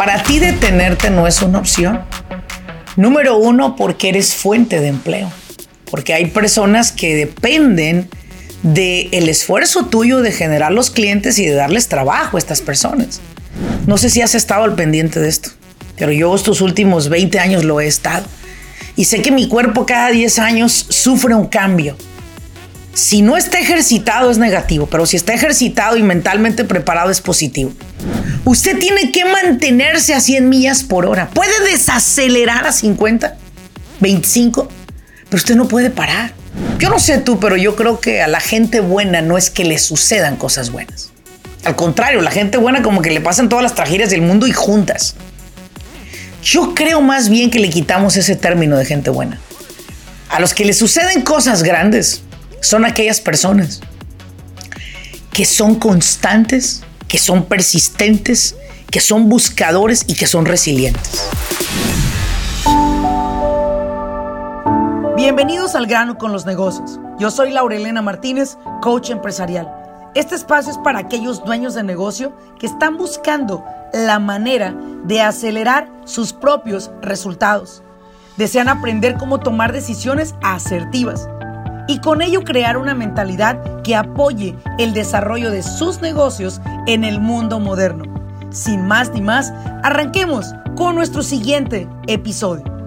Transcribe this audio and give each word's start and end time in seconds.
Para 0.00 0.22
ti 0.22 0.38
detenerte 0.38 1.10
no 1.10 1.26
es 1.26 1.42
una 1.42 1.58
opción. 1.58 2.00
Número 2.96 3.36
uno, 3.36 3.76
porque 3.76 4.08
eres 4.08 4.34
fuente 4.34 4.80
de 4.80 4.88
empleo. 4.88 5.30
Porque 5.90 6.14
hay 6.14 6.28
personas 6.28 6.90
que 6.90 7.14
dependen 7.14 8.08
del 8.62 9.28
esfuerzo 9.28 9.84
tuyo 9.84 10.22
de 10.22 10.32
generar 10.32 10.72
los 10.72 10.88
clientes 10.88 11.38
y 11.38 11.44
de 11.44 11.52
darles 11.52 11.88
trabajo 11.88 12.38
a 12.38 12.40
estas 12.40 12.62
personas. 12.62 13.20
No 13.86 13.98
sé 13.98 14.08
si 14.08 14.22
has 14.22 14.34
estado 14.34 14.64
al 14.64 14.74
pendiente 14.74 15.20
de 15.20 15.28
esto, 15.28 15.50
pero 15.98 16.12
yo 16.12 16.34
estos 16.34 16.62
últimos 16.62 17.10
20 17.10 17.38
años 17.38 17.64
lo 17.64 17.78
he 17.78 17.86
estado. 17.86 18.24
Y 18.96 19.04
sé 19.04 19.20
que 19.20 19.30
mi 19.30 19.48
cuerpo 19.48 19.84
cada 19.84 20.10
10 20.12 20.38
años 20.38 20.86
sufre 20.88 21.34
un 21.34 21.48
cambio. 21.48 21.94
Si 22.94 23.22
no 23.22 23.36
está 23.36 23.58
ejercitado 23.58 24.30
es 24.30 24.38
negativo, 24.38 24.86
pero 24.86 25.06
si 25.06 25.16
está 25.16 25.32
ejercitado 25.32 25.96
y 25.96 26.02
mentalmente 26.02 26.64
preparado 26.64 27.10
es 27.10 27.20
positivo. 27.20 27.72
Usted 28.44 28.78
tiene 28.78 29.12
que 29.12 29.24
mantenerse 29.24 30.14
a 30.14 30.20
100 30.20 30.48
millas 30.48 30.82
por 30.82 31.06
hora. 31.06 31.28
Puede 31.30 31.70
desacelerar 31.70 32.66
a 32.66 32.72
50, 32.72 33.36
25, 34.00 34.68
pero 35.28 35.36
usted 35.36 35.56
no 35.56 35.68
puede 35.68 35.90
parar. 35.90 36.32
Yo 36.78 36.90
no 36.90 36.98
sé 36.98 37.18
tú, 37.18 37.38
pero 37.38 37.56
yo 37.56 37.76
creo 37.76 38.00
que 38.00 38.22
a 38.22 38.28
la 38.28 38.40
gente 38.40 38.80
buena 38.80 39.22
no 39.22 39.38
es 39.38 39.50
que 39.50 39.64
le 39.64 39.78
sucedan 39.78 40.36
cosas 40.36 40.70
buenas. 40.70 41.10
Al 41.64 41.76
contrario, 41.76 42.22
la 42.22 42.30
gente 42.30 42.58
buena 42.58 42.82
como 42.82 43.02
que 43.02 43.10
le 43.10 43.20
pasan 43.20 43.48
todas 43.48 43.62
las 43.62 43.74
tragedias 43.74 44.10
del 44.10 44.22
mundo 44.22 44.46
y 44.46 44.52
juntas. 44.52 45.14
Yo 46.42 46.74
creo 46.74 47.02
más 47.02 47.28
bien 47.28 47.50
que 47.50 47.60
le 47.60 47.68
quitamos 47.68 48.16
ese 48.16 48.34
término 48.34 48.76
de 48.76 48.86
gente 48.86 49.10
buena. 49.10 49.38
A 50.30 50.40
los 50.40 50.54
que 50.54 50.64
le 50.64 50.72
suceden 50.72 51.22
cosas 51.22 51.62
grandes, 51.62 52.22
son 52.60 52.84
aquellas 52.84 53.20
personas 53.20 53.80
que 55.32 55.44
son 55.44 55.76
constantes, 55.76 56.82
que 57.08 57.18
son 57.18 57.44
persistentes, 57.44 58.56
que 58.90 59.00
son 59.00 59.28
buscadores 59.28 60.04
y 60.06 60.14
que 60.14 60.26
son 60.26 60.44
resilientes. 60.44 61.28
Bienvenidos 65.16 65.74
al 65.74 65.86
grano 65.86 66.18
con 66.18 66.32
los 66.32 66.46
negocios. 66.46 66.98
Yo 67.18 67.30
soy 67.30 67.50
Laurelena 67.50 68.02
Martínez, 68.02 68.56
coach 68.80 69.10
empresarial. 69.10 69.70
Este 70.14 70.34
espacio 70.34 70.72
es 70.72 70.78
para 70.78 70.98
aquellos 70.98 71.44
dueños 71.44 71.74
de 71.74 71.84
negocio 71.84 72.36
que 72.58 72.66
están 72.66 72.96
buscando 72.96 73.64
la 73.92 74.18
manera 74.18 74.74
de 75.04 75.20
acelerar 75.20 75.88
sus 76.04 76.32
propios 76.32 76.90
resultados. 77.00 77.82
Desean 78.36 78.68
aprender 78.68 79.16
cómo 79.18 79.38
tomar 79.38 79.72
decisiones 79.72 80.34
asertivas 80.42 81.28
y 81.90 81.98
con 81.98 82.22
ello 82.22 82.44
crear 82.44 82.76
una 82.76 82.94
mentalidad 82.94 83.82
que 83.82 83.96
apoye 83.96 84.54
el 84.78 84.94
desarrollo 84.94 85.50
de 85.50 85.64
sus 85.64 86.00
negocios 86.00 86.60
en 86.86 87.02
el 87.02 87.20
mundo 87.20 87.58
moderno. 87.58 88.04
Sin 88.50 88.86
más 88.86 89.10
ni 89.10 89.20
más, 89.20 89.52
arranquemos 89.82 90.54
con 90.76 90.94
nuestro 90.94 91.24
siguiente 91.24 91.88
episodio. 92.06 92.79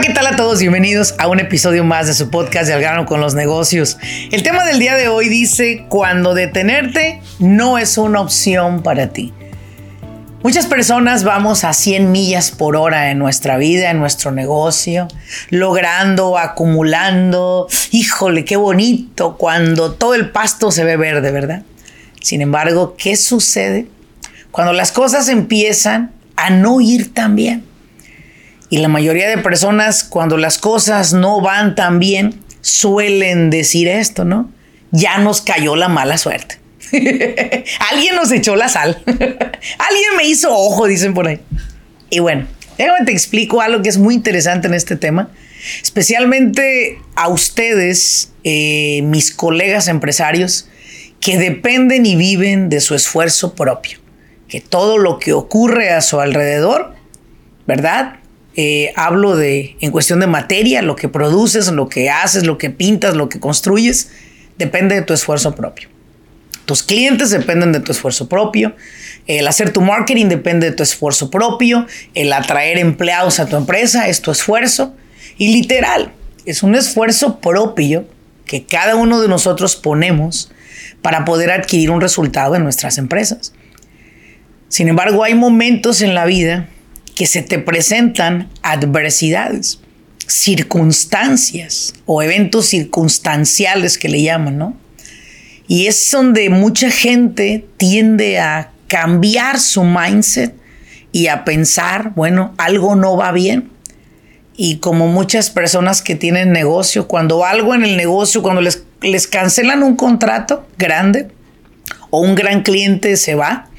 ¿Qué 0.00 0.12
tal 0.12 0.26
a 0.26 0.36
todos? 0.36 0.60
Bienvenidos 0.60 1.14
a 1.18 1.26
un 1.26 1.40
episodio 1.40 1.82
más 1.82 2.06
de 2.06 2.12
su 2.12 2.28
podcast 2.28 2.66
de 2.66 2.74
Al 2.74 2.82
grano 2.82 3.06
con 3.06 3.18
los 3.18 3.34
negocios. 3.34 3.96
El 4.30 4.42
tema 4.42 4.66
del 4.66 4.78
día 4.78 4.94
de 4.94 5.08
hoy 5.08 5.30
dice, 5.30 5.86
cuando 5.88 6.34
detenerte 6.34 7.22
no 7.38 7.78
es 7.78 7.96
una 7.96 8.20
opción 8.20 8.82
para 8.82 9.08
ti. 9.08 9.32
Muchas 10.42 10.66
personas 10.66 11.24
vamos 11.24 11.64
a 11.64 11.72
100 11.72 12.12
millas 12.12 12.50
por 12.50 12.76
hora 12.76 13.10
en 13.10 13.18
nuestra 13.18 13.56
vida, 13.56 13.90
en 13.90 13.98
nuestro 13.98 14.32
negocio, 14.32 15.08
logrando, 15.48 16.36
acumulando. 16.36 17.66
Híjole, 17.90 18.44
qué 18.44 18.56
bonito 18.56 19.38
cuando 19.38 19.94
todo 19.94 20.14
el 20.14 20.28
pasto 20.30 20.70
se 20.72 20.84
ve 20.84 20.98
verde, 20.98 21.30
¿verdad? 21.30 21.62
Sin 22.20 22.42
embargo, 22.42 22.96
¿qué 22.98 23.16
sucede 23.16 23.86
cuando 24.50 24.74
las 24.74 24.92
cosas 24.92 25.28
empiezan 25.28 26.12
a 26.36 26.50
no 26.50 26.82
ir 26.82 27.14
tan 27.14 27.34
bien? 27.34 27.75
Y 28.68 28.78
la 28.78 28.88
mayoría 28.88 29.28
de 29.28 29.38
personas, 29.38 30.02
cuando 30.04 30.36
las 30.36 30.58
cosas 30.58 31.12
no 31.12 31.40
van 31.40 31.74
tan 31.74 31.98
bien, 31.98 32.40
suelen 32.60 33.50
decir 33.50 33.86
esto, 33.86 34.24
¿no? 34.24 34.50
Ya 34.90 35.18
nos 35.18 35.40
cayó 35.40 35.76
la 35.76 35.88
mala 35.88 36.18
suerte. 36.18 36.58
Alguien 37.90 38.16
nos 38.16 38.32
echó 38.32 38.56
la 38.56 38.68
sal. 38.68 39.00
Alguien 39.06 40.16
me 40.16 40.24
hizo 40.24 40.52
ojo, 40.52 40.86
dicen 40.86 41.14
por 41.14 41.28
ahí. 41.28 41.40
Y 42.10 42.18
bueno, 42.20 42.46
te 42.76 43.12
explico 43.12 43.60
algo 43.60 43.82
que 43.82 43.88
es 43.88 43.98
muy 43.98 44.14
interesante 44.14 44.66
en 44.66 44.74
este 44.74 44.96
tema. 44.96 45.30
Especialmente 45.82 46.98
a 47.14 47.28
ustedes, 47.28 48.32
eh, 48.44 49.00
mis 49.04 49.32
colegas 49.32 49.88
empresarios, 49.88 50.68
que 51.20 51.38
dependen 51.38 52.06
y 52.06 52.14
viven 52.14 52.68
de 52.68 52.80
su 52.80 52.94
esfuerzo 52.94 53.54
propio. 53.54 53.98
Que 54.48 54.60
todo 54.60 54.98
lo 54.98 55.18
que 55.18 55.32
ocurre 55.32 55.90
a 55.90 56.00
su 56.00 56.20
alrededor, 56.20 56.94
¿verdad? 57.66 58.16
Eh, 58.56 58.92
hablo 58.96 59.36
de, 59.36 59.76
en 59.80 59.90
cuestión 59.90 60.20
de 60.20 60.26
materia, 60.26 60.80
lo 60.80 60.96
que 60.96 61.08
produces, 61.08 61.68
lo 61.68 61.88
que 61.88 62.08
haces, 62.08 62.46
lo 62.46 62.56
que 62.56 62.70
pintas, 62.70 63.14
lo 63.14 63.28
que 63.28 63.38
construyes, 63.38 64.10
depende 64.56 64.94
de 64.94 65.02
tu 65.02 65.12
esfuerzo 65.12 65.54
propio. 65.54 65.88
Tus 66.64 66.82
clientes 66.82 67.30
dependen 67.30 67.72
de 67.72 67.80
tu 67.80 67.92
esfuerzo 67.92 68.28
propio. 68.28 68.74
El 69.26 69.46
hacer 69.46 69.72
tu 69.72 69.82
marketing 69.82 70.26
depende 70.26 70.70
de 70.70 70.76
tu 70.76 70.82
esfuerzo 70.82 71.30
propio. 71.30 71.86
El 72.14 72.32
atraer 72.32 72.78
empleados 72.78 73.38
a 73.38 73.46
tu 73.46 73.56
empresa 73.56 74.08
es 74.08 74.22
tu 74.22 74.32
esfuerzo. 74.32 74.94
Y 75.38 75.52
literal, 75.52 76.12
es 76.44 76.62
un 76.62 76.74
esfuerzo 76.74 77.40
propio 77.40 78.08
que 78.46 78.64
cada 78.64 78.96
uno 78.96 79.20
de 79.20 79.28
nosotros 79.28 79.76
ponemos 79.76 80.50
para 81.02 81.24
poder 81.24 81.50
adquirir 81.50 81.90
un 81.90 82.00
resultado 82.00 82.56
en 82.56 82.64
nuestras 82.64 82.98
empresas. 82.98 83.52
Sin 84.68 84.88
embargo, 84.88 85.22
hay 85.22 85.34
momentos 85.34 86.02
en 86.02 86.14
la 86.14 86.24
vida 86.24 86.68
que 87.16 87.26
se 87.26 87.42
te 87.42 87.58
presentan 87.58 88.48
adversidades, 88.62 89.80
circunstancias 90.28 91.94
o 92.04 92.22
eventos 92.22 92.66
circunstanciales 92.66 93.98
que 93.98 94.08
le 94.08 94.22
llaman, 94.22 94.58
¿no? 94.58 94.76
Y 95.66 95.86
es 95.86 96.08
donde 96.12 96.50
mucha 96.50 96.90
gente 96.90 97.66
tiende 97.78 98.38
a 98.38 98.70
cambiar 98.86 99.58
su 99.58 99.82
mindset 99.82 100.54
y 101.10 101.28
a 101.28 101.44
pensar, 101.44 102.12
bueno, 102.14 102.54
algo 102.58 102.94
no 102.94 103.16
va 103.16 103.32
bien. 103.32 103.70
Y 104.54 104.76
como 104.76 105.08
muchas 105.08 105.50
personas 105.50 106.02
que 106.02 106.14
tienen 106.14 106.52
negocio, 106.52 107.08
cuando 107.08 107.44
algo 107.44 107.74
en 107.74 107.82
el 107.82 107.96
negocio, 107.96 108.42
cuando 108.42 108.60
les, 108.60 109.26
cancelan 109.26 109.82
un 109.82 109.96
contrato 109.96 110.66
grande 110.78 111.28
o 112.10 112.20
un 112.20 112.34
gran 112.34 112.62
cliente 112.62 113.16
se 113.16 113.34
va, 113.34 113.70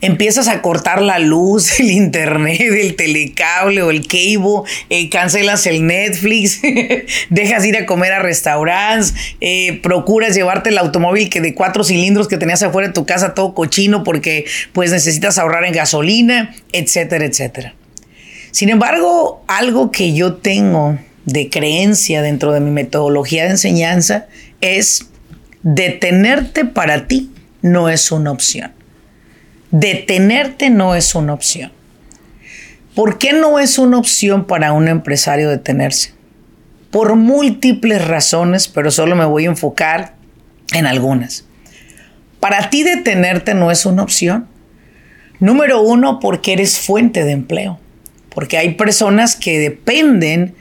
empiezas 0.00 0.48
a 0.48 0.62
cortar 0.62 1.02
la 1.02 1.18
luz, 1.18 1.80
el 1.80 1.90
internet, 1.90 2.60
el 2.60 2.96
telecable 2.96 3.82
o 3.82 3.90
el 3.90 4.06
cable, 4.06 4.62
eh, 4.90 5.08
cancelas 5.10 5.66
el 5.66 5.86
Netflix, 5.86 6.60
dejas 7.30 7.64
ir 7.64 7.76
a 7.76 7.86
comer 7.86 8.12
a 8.12 8.18
restaurantes, 8.20 9.14
eh, 9.40 9.80
procuras 9.82 10.34
llevarte 10.34 10.70
el 10.70 10.78
automóvil 10.78 11.30
que 11.30 11.40
de 11.40 11.54
cuatro 11.54 11.84
cilindros 11.84 12.28
que 12.28 12.36
tenías 12.36 12.62
afuera 12.62 12.88
de 12.88 12.94
tu 12.94 13.06
casa 13.06 13.34
todo 13.34 13.54
cochino 13.54 14.04
porque 14.04 14.44
pues 14.72 14.90
necesitas 14.90 15.38
ahorrar 15.38 15.64
en 15.64 15.72
gasolina, 15.72 16.54
etcétera, 16.72 17.24
etcétera. 17.24 17.74
Sin 18.50 18.70
embargo, 18.70 19.44
algo 19.46 19.90
que 19.90 20.14
yo 20.14 20.34
tengo 20.36 20.98
de 21.26 21.50
creencia 21.50 22.22
dentro 22.22 22.52
de 22.52 22.60
mi 22.60 22.70
metodología 22.70 23.44
de 23.44 23.50
enseñanza 23.50 24.26
es 24.60 25.06
detenerte 25.62 26.64
para 26.64 27.06
ti 27.06 27.30
no 27.60 27.88
es 27.88 28.10
una 28.10 28.30
opción. 28.30 28.77
Detenerte 29.70 30.70
no 30.70 30.94
es 30.94 31.14
una 31.14 31.34
opción. 31.34 31.72
¿Por 32.94 33.18
qué 33.18 33.32
no 33.32 33.58
es 33.58 33.78
una 33.78 33.98
opción 33.98 34.46
para 34.46 34.72
un 34.72 34.88
empresario 34.88 35.50
detenerse? 35.50 36.12
Por 36.90 37.16
múltiples 37.16 38.06
razones, 38.06 38.66
pero 38.66 38.90
solo 38.90 39.14
me 39.14 39.26
voy 39.26 39.44
a 39.44 39.48
enfocar 39.48 40.14
en 40.72 40.86
algunas. 40.86 41.44
Para 42.40 42.70
ti 42.70 42.82
detenerte 42.82 43.54
no 43.54 43.70
es 43.70 43.84
una 43.84 44.02
opción. 44.02 44.48
Número 45.38 45.82
uno, 45.82 46.18
porque 46.18 46.54
eres 46.54 46.78
fuente 46.78 47.24
de 47.24 47.32
empleo. 47.32 47.78
Porque 48.30 48.56
hay 48.56 48.74
personas 48.74 49.36
que 49.36 49.58
dependen 49.58 50.54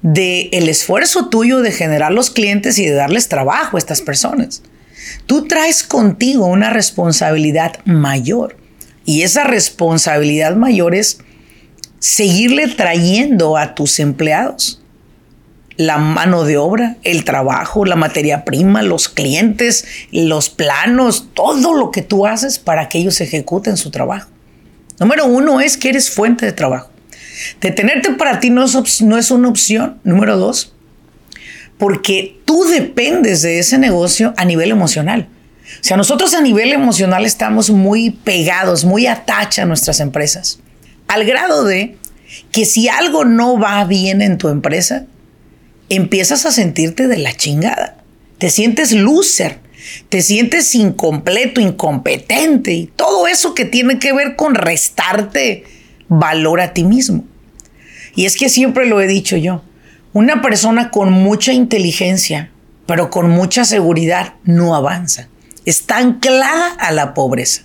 del 0.00 0.68
esfuerzo 0.68 1.28
tuyo 1.28 1.60
de 1.60 1.70
generar 1.70 2.12
los 2.12 2.30
clientes 2.30 2.78
y 2.78 2.86
de 2.86 2.92
darles 2.92 3.28
trabajo 3.28 3.76
a 3.76 3.78
estas 3.78 4.00
personas. 4.00 4.62
Tú 5.26 5.46
traes 5.46 5.82
contigo 5.82 6.46
una 6.46 6.70
responsabilidad 6.70 7.78
mayor 7.84 8.56
y 9.04 9.22
esa 9.22 9.44
responsabilidad 9.44 10.56
mayor 10.56 10.94
es 10.94 11.18
seguirle 11.98 12.68
trayendo 12.68 13.56
a 13.56 13.74
tus 13.74 13.98
empleados 14.00 14.80
la 15.76 15.98
mano 15.98 16.44
de 16.44 16.56
obra, 16.56 16.96
el 17.02 17.24
trabajo, 17.24 17.84
la 17.84 17.96
materia 17.96 18.44
prima, 18.44 18.82
los 18.82 19.08
clientes, 19.08 19.84
los 20.12 20.50
planos, 20.50 21.28
todo 21.34 21.74
lo 21.74 21.90
que 21.90 22.02
tú 22.02 22.26
haces 22.26 22.58
para 22.58 22.88
que 22.88 22.98
ellos 22.98 23.20
ejecuten 23.20 23.76
su 23.76 23.90
trabajo. 23.90 24.30
Número 25.00 25.26
uno 25.26 25.60
es 25.60 25.76
que 25.76 25.88
eres 25.88 26.10
fuente 26.10 26.46
de 26.46 26.52
trabajo. 26.52 26.90
Detenerte 27.60 28.12
para 28.12 28.38
ti 28.38 28.50
no 28.50 28.64
es, 28.64 29.02
no 29.02 29.18
es 29.18 29.30
una 29.30 29.48
opción. 29.48 29.98
Número 30.04 30.36
dos, 30.36 30.73
porque 31.84 32.40
tú 32.46 32.64
dependes 32.64 33.42
de 33.42 33.58
ese 33.58 33.76
negocio 33.76 34.32
a 34.38 34.46
nivel 34.46 34.70
emocional. 34.70 35.28
O 35.66 35.84
sea, 35.84 35.98
nosotros 35.98 36.32
a 36.32 36.40
nivel 36.40 36.72
emocional 36.72 37.26
estamos 37.26 37.68
muy 37.68 38.08
pegados, 38.08 38.86
muy 38.86 39.06
atacha 39.06 39.64
a 39.64 39.66
nuestras 39.66 40.00
empresas, 40.00 40.60
al 41.08 41.26
grado 41.26 41.62
de 41.62 41.98
que 42.52 42.64
si 42.64 42.88
algo 42.88 43.26
no 43.26 43.58
va 43.58 43.84
bien 43.84 44.22
en 44.22 44.38
tu 44.38 44.48
empresa, 44.48 45.04
empiezas 45.90 46.46
a 46.46 46.52
sentirte 46.52 47.06
de 47.06 47.18
la 47.18 47.36
chingada. 47.36 47.98
Te 48.38 48.48
sientes 48.48 48.92
loser, 48.92 49.58
te 50.08 50.22
sientes 50.22 50.74
incompleto, 50.74 51.60
incompetente 51.60 52.72
y 52.72 52.86
todo 52.86 53.26
eso 53.26 53.52
que 53.52 53.66
tiene 53.66 53.98
que 53.98 54.14
ver 54.14 54.36
con 54.36 54.54
restarte 54.54 55.64
valor 56.08 56.62
a 56.62 56.72
ti 56.72 56.82
mismo. 56.82 57.26
Y 58.16 58.24
es 58.24 58.38
que 58.38 58.48
siempre 58.48 58.86
lo 58.86 59.02
he 59.02 59.06
dicho 59.06 59.36
yo, 59.36 59.62
una 60.14 60.42
persona 60.42 60.92
con 60.92 61.12
mucha 61.12 61.52
inteligencia, 61.52 62.50
pero 62.86 63.10
con 63.10 63.30
mucha 63.30 63.64
seguridad, 63.64 64.34
no 64.44 64.76
avanza. 64.76 65.28
Está 65.66 65.98
anclada 65.98 66.68
a 66.78 66.92
la 66.92 67.14
pobreza. 67.14 67.62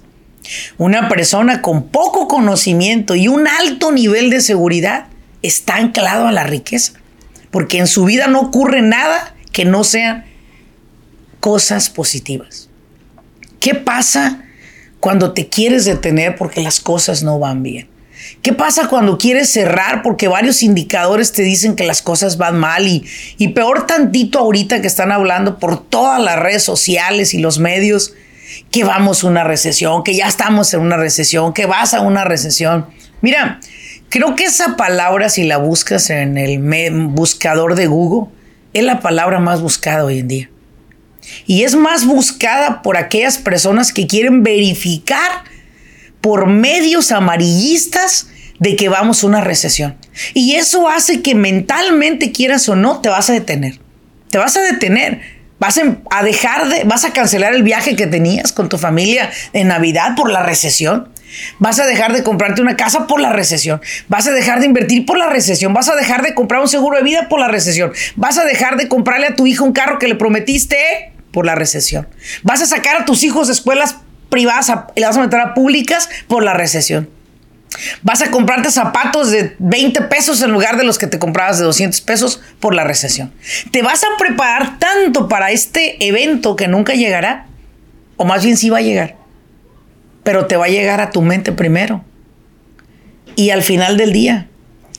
Una 0.80 1.10
persona 1.10 1.62
con 1.62 1.90
poco 1.90 2.28
conocimiento 2.28 3.14
y 3.14 3.28
un 3.28 3.48
alto 3.48 3.92
nivel 3.92 4.32
de 4.32 4.42
seguridad 4.42 5.06
está 5.44 5.76
anclado 5.76 6.26
a 6.26 6.32
la 6.32 6.44
riqueza, 6.44 6.94
porque 7.52 7.78
en 7.78 7.86
su 7.86 8.06
vida 8.06 8.26
no 8.26 8.42
ocurre 8.42 8.82
nada 8.82 9.36
que 9.52 9.66
no 9.66 9.84
sean 9.84 10.26
cosas 11.40 11.92
positivas. 11.92 12.68
¿Qué 13.60 13.76
pasa 13.76 14.44
cuando 15.00 15.34
te 15.34 15.50
quieres 15.50 15.86
detener 15.86 16.36
porque 16.36 16.62
las 16.62 16.80
cosas 16.80 17.22
no 17.22 17.38
van 17.38 17.62
bien? 17.62 17.89
¿Qué 18.42 18.54
pasa 18.54 18.88
cuando 18.88 19.18
quieres 19.18 19.50
cerrar 19.52 20.02
porque 20.02 20.28
varios 20.28 20.64
indicadores 20.64 21.32
te 21.32 21.42
dicen 21.42 21.76
que 21.76 21.86
las 21.86 22.02
cosas 22.02 22.38
van 22.38 22.58
mal 22.58 22.88
y, 22.88 23.06
y 23.38 23.50
peor 23.50 23.86
tantito 23.86 24.40
ahorita 24.40 24.82
que 24.82 24.88
están 24.88 25.12
hablando 25.12 25.60
por 25.60 25.84
todas 25.84 26.22
las 26.22 26.38
redes 26.40 26.64
sociales 26.64 27.34
y 27.34 27.40
los 27.40 27.60
medios 27.60 28.14
que 28.72 28.84
vamos 28.84 29.24
a 29.24 29.28
una 29.28 29.44
recesión, 29.44 30.04
que 30.04 30.16
ya 30.16 30.28
estamos 30.28 30.74
en 30.74 30.82
una 30.82 30.98
recesión, 30.98 31.54
que 31.54 31.66
vas 31.66 31.94
a 31.94 32.02
una 32.02 32.24
recesión? 32.24 32.88
Mira, 33.22 33.60
creo 34.10 34.36
que 34.36 34.46
esa 34.46 34.76
palabra 34.78 35.30
si 35.30 35.44
la 35.44 35.58
buscas 35.58 36.10
en 36.10 36.38
el 36.38 36.60
buscador 37.10 37.76
de 37.76 37.88
Google 37.88 38.32
es 38.74 38.84
la 38.84 39.00
palabra 39.00 39.40
más 39.40 39.62
buscada 39.62 40.06
hoy 40.06 40.20
en 40.20 40.28
día. 40.28 40.50
Y 41.46 41.64
es 41.64 41.76
más 41.76 42.06
buscada 42.06 42.82
por 42.82 42.98
aquellas 42.98 43.38
personas 43.38 43.92
que 43.92 44.08
quieren 44.08 44.44
verificar 44.44 45.44
por 46.22 46.48
medios 46.48 47.12
amarillistas 47.12 48.30
de 48.60 48.76
que 48.76 48.90
vamos 48.90 49.24
a 49.24 49.28
una 49.28 49.42
recesión. 49.42 49.98
Y 50.34 50.56
eso 50.56 50.90
hace 50.90 51.22
que 51.22 51.36
mentalmente, 51.36 52.32
quieras 52.32 52.68
o 52.70 52.76
no, 52.76 53.00
te 53.00 53.10
vas 53.10 53.30
a 53.30 53.34
detener. 53.34 53.80
Te 54.30 54.38
vas 54.38 54.56
a 54.58 54.62
detener. 54.62 55.22
Vas 55.60 55.80
a 56.12 56.24
dejar 56.24 56.70
de, 56.70 56.84
vas 56.86 57.04
a 57.04 57.12
cancelar 57.12 57.54
el 57.54 57.64
viaje 57.64 57.96
que 57.96 58.08
tenías 58.08 58.54
con 58.54 58.70
tu 58.70 58.78
familia 58.78 59.30
en 59.52 59.68
Navidad 59.68 60.16
por 60.16 60.32
la 60.32 60.44
recesión. 60.44 61.10
Vas 61.60 61.80
a 61.80 61.86
dejar 61.86 62.14
de 62.14 62.24
comprarte 62.24 62.62
una 62.62 62.78
casa 62.78 63.08
por 63.08 63.20
la 63.20 63.32
recesión. 63.32 63.82
Vas 64.08 64.28
a 64.28 64.32
dejar 64.32 64.62
de 64.62 64.68
invertir 64.68 65.06
por 65.06 65.18
la 65.18 65.28
recesión. 65.28 65.74
Vas 65.74 65.90
a 65.90 65.96
dejar 65.96 66.22
de 66.22 66.34
comprar 66.34 66.62
un 66.62 66.70
seguro 66.70 66.98
de 66.98 67.04
vida 67.04 67.28
por 67.30 67.40
la 67.40 67.50
recesión. 67.50 67.92
Vas 68.16 68.38
a 68.38 68.46
dejar 68.46 68.78
de 68.78 68.88
comprarle 68.88 69.28
a 69.28 69.36
tu 69.36 69.48
hijo 69.48 69.66
un 69.66 69.74
carro 69.74 70.00
que 70.00 70.08
le 70.08 70.16
prometiste 70.16 71.12
por 71.32 71.46
la 71.46 71.56
recesión. 71.56 72.08
Vas 72.44 72.62
a 72.62 72.66
sacar 72.66 73.02
a 73.02 73.06
tus 73.06 73.24
hijos 73.24 73.48
de 73.48 73.54
escuelas 73.54 73.98
privadas 74.30 74.72
y 74.96 75.02
las 75.02 75.12
vas 75.12 75.18
a 75.18 75.22
meter 75.22 75.40
a 75.40 75.54
públicas 75.54 76.10
por 76.28 76.44
la 76.44 76.54
recesión. 76.54 77.10
Vas 78.02 78.22
a 78.22 78.32
comprarte 78.32 78.72
zapatos 78.72 79.32
de 79.32 79.56
20 79.60 80.02
pesos 80.04 80.42
en 80.42 80.52
lugar 80.52 80.78
de 80.78 80.84
los 80.84 80.98
que 80.98 81.08
te 81.08 81.20
comprabas 81.20 81.60
de 81.60 81.66
200 81.66 82.02
pesos 82.02 82.42
por 82.60 82.74
la 82.74 82.84
recesión. 82.84 83.32
Te 83.72 83.82
vas 83.82 84.04
a 84.04 84.18
preparar 84.18 84.80
tanto 84.80 85.28
para 85.28 85.52
este 85.52 86.04
evento 86.06 86.56
que 86.56 86.68
nunca 86.68 86.94
llegará, 86.94 87.46
o 88.18 88.26
más 88.26 88.44
bien 88.44 88.58
sí 88.58 88.70
va 88.70 88.80
a 88.80 88.82
llegar, 88.82 89.16
pero 90.24 90.48
te 90.48 90.58
va 90.58 90.66
a 90.66 90.70
llegar 90.70 91.00
a 91.00 91.12
tu 91.12 91.22
mente 91.22 91.52
primero. 91.52 92.04
Y 93.36 93.52
al 93.52 93.62
final 93.62 93.98
del 93.98 94.12
día, 94.12 94.48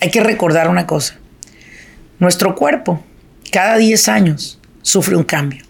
hay 0.01 0.11
que 0.11 0.23
recordar 0.23 0.69
una 0.69 0.87
cosa. 0.87 1.19
Nuestro 2.19 2.55
cuerpo, 2.55 3.05
cada 3.51 3.77
10 3.77 4.09
años, 4.09 4.59
sufre 4.83 5.17
un 5.17 5.25
cambio. 5.25 5.65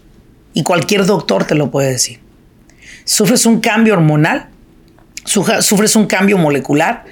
Y 0.52 0.62
cualquier 0.62 1.06
doctor 1.06 1.44
te 1.44 1.54
lo 1.54 1.70
puede 1.70 1.90
decir. 1.90 2.20
Sufres 3.10 3.44
un 3.44 3.58
cambio 3.58 3.94
hormonal, 3.94 4.50
sufres 5.24 5.96
un 5.96 6.06
cambio 6.06 6.38
molecular, 6.38 7.04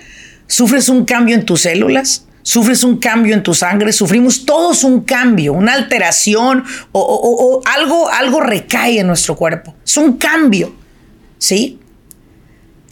sufres 0.47 0.89
un 0.89 1.05
cambio 1.05 1.35
en 1.35 1.45
tus 1.45 1.62
células, 1.62 2.25
sufres 2.45 2.85
un 2.85 2.99
cambio 2.99 3.35
en 3.35 3.43
tu 3.43 3.53
sangre, 3.53 3.93
sufrimos 3.93 4.47
todos 4.47 4.85
un 4.85 5.00
cambio, 5.00 5.55
una 5.55 5.75
alteración 5.75 6.62
o, 6.93 7.61
algo, 7.67 8.09
algo 8.11 8.39
recae 8.39 9.00
en 9.00 9.09
nuestro 9.09 9.35
cuerpo. 9.35 9.75
Es 9.85 9.97
un 9.97 10.19
cambio, 10.19 10.73
¿sí? 11.39 11.81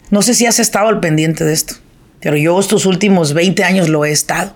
No 0.09 0.21
sé 0.21 0.33
si 0.33 0.45
has 0.45 0.59
estado 0.59 0.89
al 0.89 0.99
pendiente 0.99 1.45
de 1.45 1.53
esto, 1.53 1.75
pero 2.19 2.35
yo 2.35 2.59
estos 2.59 2.85
últimos 2.85 3.33
20 3.33 3.63
años 3.63 3.87
lo 3.87 4.03
he 4.03 4.11
estado. 4.11 4.53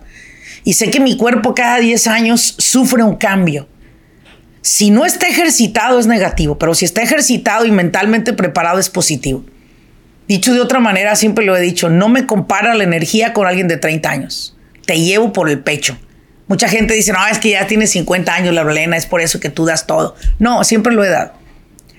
Y 0.65 0.74
sé 0.74 0.92
que 0.92 1.00
mi 1.00 1.15
cuerpo 1.15 1.56
cada 1.56 1.77
10 1.77 2.06
años 2.07 2.56
sufre 2.57 3.01
un 3.01 3.15
cambio. 3.15 3.69
Si 4.62 4.92
no 4.92 5.06
está 5.06 5.28
ejercitado 5.28 6.00
es 6.00 6.06
negativo, 6.06 6.60
pero 6.60 6.75
si 6.75 6.86
está 6.86 7.02
ejercitado 7.02 7.66
y 7.66 7.72
mentalmente 7.72 8.34
preparado 8.34 8.80
es 8.80 8.90
positivo. 8.90 9.44
Dicho 10.28 10.54
de 10.54 10.62
otra 10.62 10.80
manera, 10.80 11.16
siempre 11.16 11.44
lo 11.44 11.58
he 11.58 11.62
dicho, 11.62 11.90
no 11.90 12.10
me 12.10 12.25
compara 12.28 12.75
la 12.75 12.84
energía 12.84 13.34
con 13.34 13.48
alguien 13.48 13.68
de 13.68 13.78
30 13.78 14.10
años. 14.10 14.56
Te 14.86 15.00
llevo 15.00 15.34
por 15.34 15.50
el 15.50 15.60
pecho. 15.60 15.98
Mucha 16.48 16.68
gente 16.68 16.94
dice, 16.94 17.12
no, 17.12 17.25
es 17.28 17.40
que 17.40 17.52
ya 17.52 17.66
tienes 17.66 17.92
50 17.92 18.34
años, 18.34 18.54
la 18.54 18.63
Lorena, 18.63 18.98
es 18.98 19.06
por 19.06 19.22
eso 19.22 19.40
que 19.40 19.50
tú 19.50 19.66
das 19.66 19.88
todo. 19.88 20.16
No, 20.38 20.63
siempre 20.63 20.94
lo 20.94 21.04
he 21.04 21.10
dado. 21.10 21.34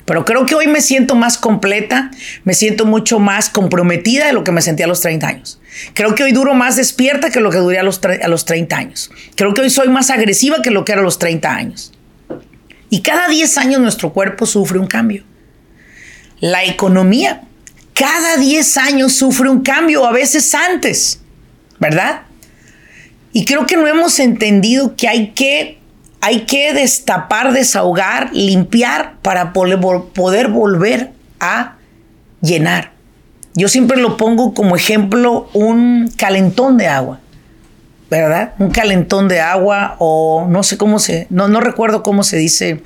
Pero 0.04 0.24
creo 0.24 0.46
que 0.46 0.54
hoy 0.54 0.66
me 0.66 0.80
siento 0.80 1.14
más 1.14 1.38
completa, 1.38 2.10
me 2.44 2.54
siento 2.54 2.86
mucho 2.86 3.18
más 3.18 3.48
comprometida 3.48 4.26
de 4.26 4.32
lo 4.32 4.44
que 4.44 4.52
me 4.52 4.62
sentía 4.62 4.86
a 4.86 4.88
los 4.88 5.00
30 5.00 5.26
años. 5.26 5.60
Creo 5.94 6.14
que 6.14 6.24
hoy 6.24 6.32
duro 6.32 6.54
más 6.54 6.76
despierta 6.76 7.30
que 7.30 7.40
lo 7.40 7.50
que 7.50 7.58
duré 7.58 7.78
a 7.78 7.82
los, 7.82 8.00
a 8.04 8.28
los 8.28 8.44
30 8.44 8.76
años. 8.76 9.10
Creo 9.36 9.54
que 9.54 9.62
hoy 9.62 9.70
soy 9.70 9.88
más 9.88 10.10
agresiva 10.10 10.62
que 10.62 10.70
lo 10.70 10.84
que 10.84 10.92
era 10.92 11.00
a 11.00 11.04
los 11.04 11.18
30 11.18 11.54
años. 11.54 11.92
Y 12.92 13.00
cada 13.00 13.26
10 13.26 13.56
años 13.56 13.80
nuestro 13.80 14.12
cuerpo 14.12 14.44
sufre 14.44 14.78
un 14.78 14.86
cambio. 14.86 15.24
La 16.40 16.62
economía, 16.64 17.40
cada 17.94 18.36
10 18.36 18.76
años 18.76 19.14
sufre 19.14 19.48
un 19.48 19.62
cambio, 19.62 20.04
a 20.04 20.12
veces 20.12 20.54
antes, 20.54 21.18
¿verdad? 21.78 22.24
Y 23.32 23.46
creo 23.46 23.64
que 23.64 23.78
no 23.78 23.86
hemos 23.86 24.20
entendido 24.20 24.94
que 24.94 25.08
hay 25.08 25.28
que, 25.30 25.78
hay 26.20 26.40
que 26.40 26.74
destapar, 26.74 27.54
desahogar, 27.54 28.28
limpiar 28.34 29.14
para 29.22 29.54
poder 29.54 30.48
volver 30.48 31.12
a 31.40 31.76
llenar. 32.42 32.92
Yo 33.54 33.68
siempre 33.68 33.96
lo 33.96 34.18
pongo 34.18 34.52
como 34.52 34.76
ejemplo 34.76 35.48
un 35.54 36.12
calentón 36.18 36.76
de 36.76 36.88
agua. 36.88 37.20
¿Verdad? 38.20 38.54
Un 38.58 38.70
calentón 38.70 39.28
de 39.28 39.40
agua 39.40 39.96
o 39.98 40.46
no 40.48 40.62
sé 40.62 40.76
cómo 40.76 40.98
se, 40.98 41.26
no, 41.30 41.48
no 41.48 41.60
recuerdo 41.60 42.02
cómo 42.02 42.24
se 42.24 42.36
dice 42.36 42.82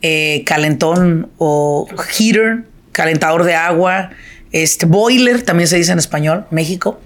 eh, 0.00 0.42
calentón 0.46 1.30
o 1.38 1.86
heater, 2.08 2.64
calentador 2.92 3.44
de 3.44 3.54
agua, 3.54 4.10
este 4.50 4.86
boiler, 4.86 5.42
también 5.42 5.68
se 5.68 5.76
dice 5.76 5.92
en 5.92 5.98
español, 5.98 6.46
México. 6.50 7.00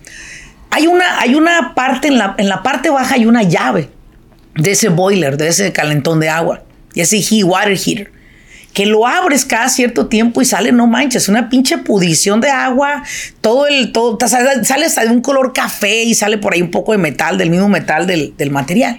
Hay 0.71 0.87
una, 0.87 1.21
hay 1.21 1.35
una 1.35 1.75
parte, 1.75 2.09
en 2.09 2.19
la, 2.19 2.35
en 2.39 2.49
la 2.49 2.63
parte 2.63 2.91
baja 2.91 3.15
hay 3.15 3.27
una 3.27 3.43
llave 3.43 3.89
de 4.55 4.73
ese 4.73 4.89
boiler, 4.89 5.37
de 5.37 5.49
ese 5.49 5.73
calentón 5.73 6.21
de 6.21 6.29
agua, 6.29 6.63
y 6.95 7.01
ese 7.01 7.45
water 7.45 7.77
heater 7.77 8.16
que 8.77 8.85
lo 8.85 9.07
abres 9.07 9.47
cada 9.47 9.71
cierto 9.71 10.09
tiempo 10.09 10.43
y 10.43 10.45
sale, 10.45 10.71
no 10.71 10.87
manches, 10.87 11.31
una 11.31 11.49
pinche 11.49 11.79
pudrición 11.79 12.43
de 12.43 12.51
agua, 12.51 13.03
todo 13.41 13.67
el, 13.67 13.91
todo, 13.91 14.19
sale 14.29 14.85
hasta 14.85 15.03
de 15.03 15.09
un 15.09 15.23
color 15.23 15.55
café 15.55 16.03
y 16.03 16.15
sale 16.15 16.37
por 16.37 16.53
ahí 16.53 16.61
un 16.61 16.71
poco 16.71 16.93
de 16.93 16.99
metal, 16.99 17.39
del 17.39 17.49
mismo 17.49 17.71
metal 17.71 18.07
del, 18.07 18.37
del 18.37 18.51
material. 18.51 18.99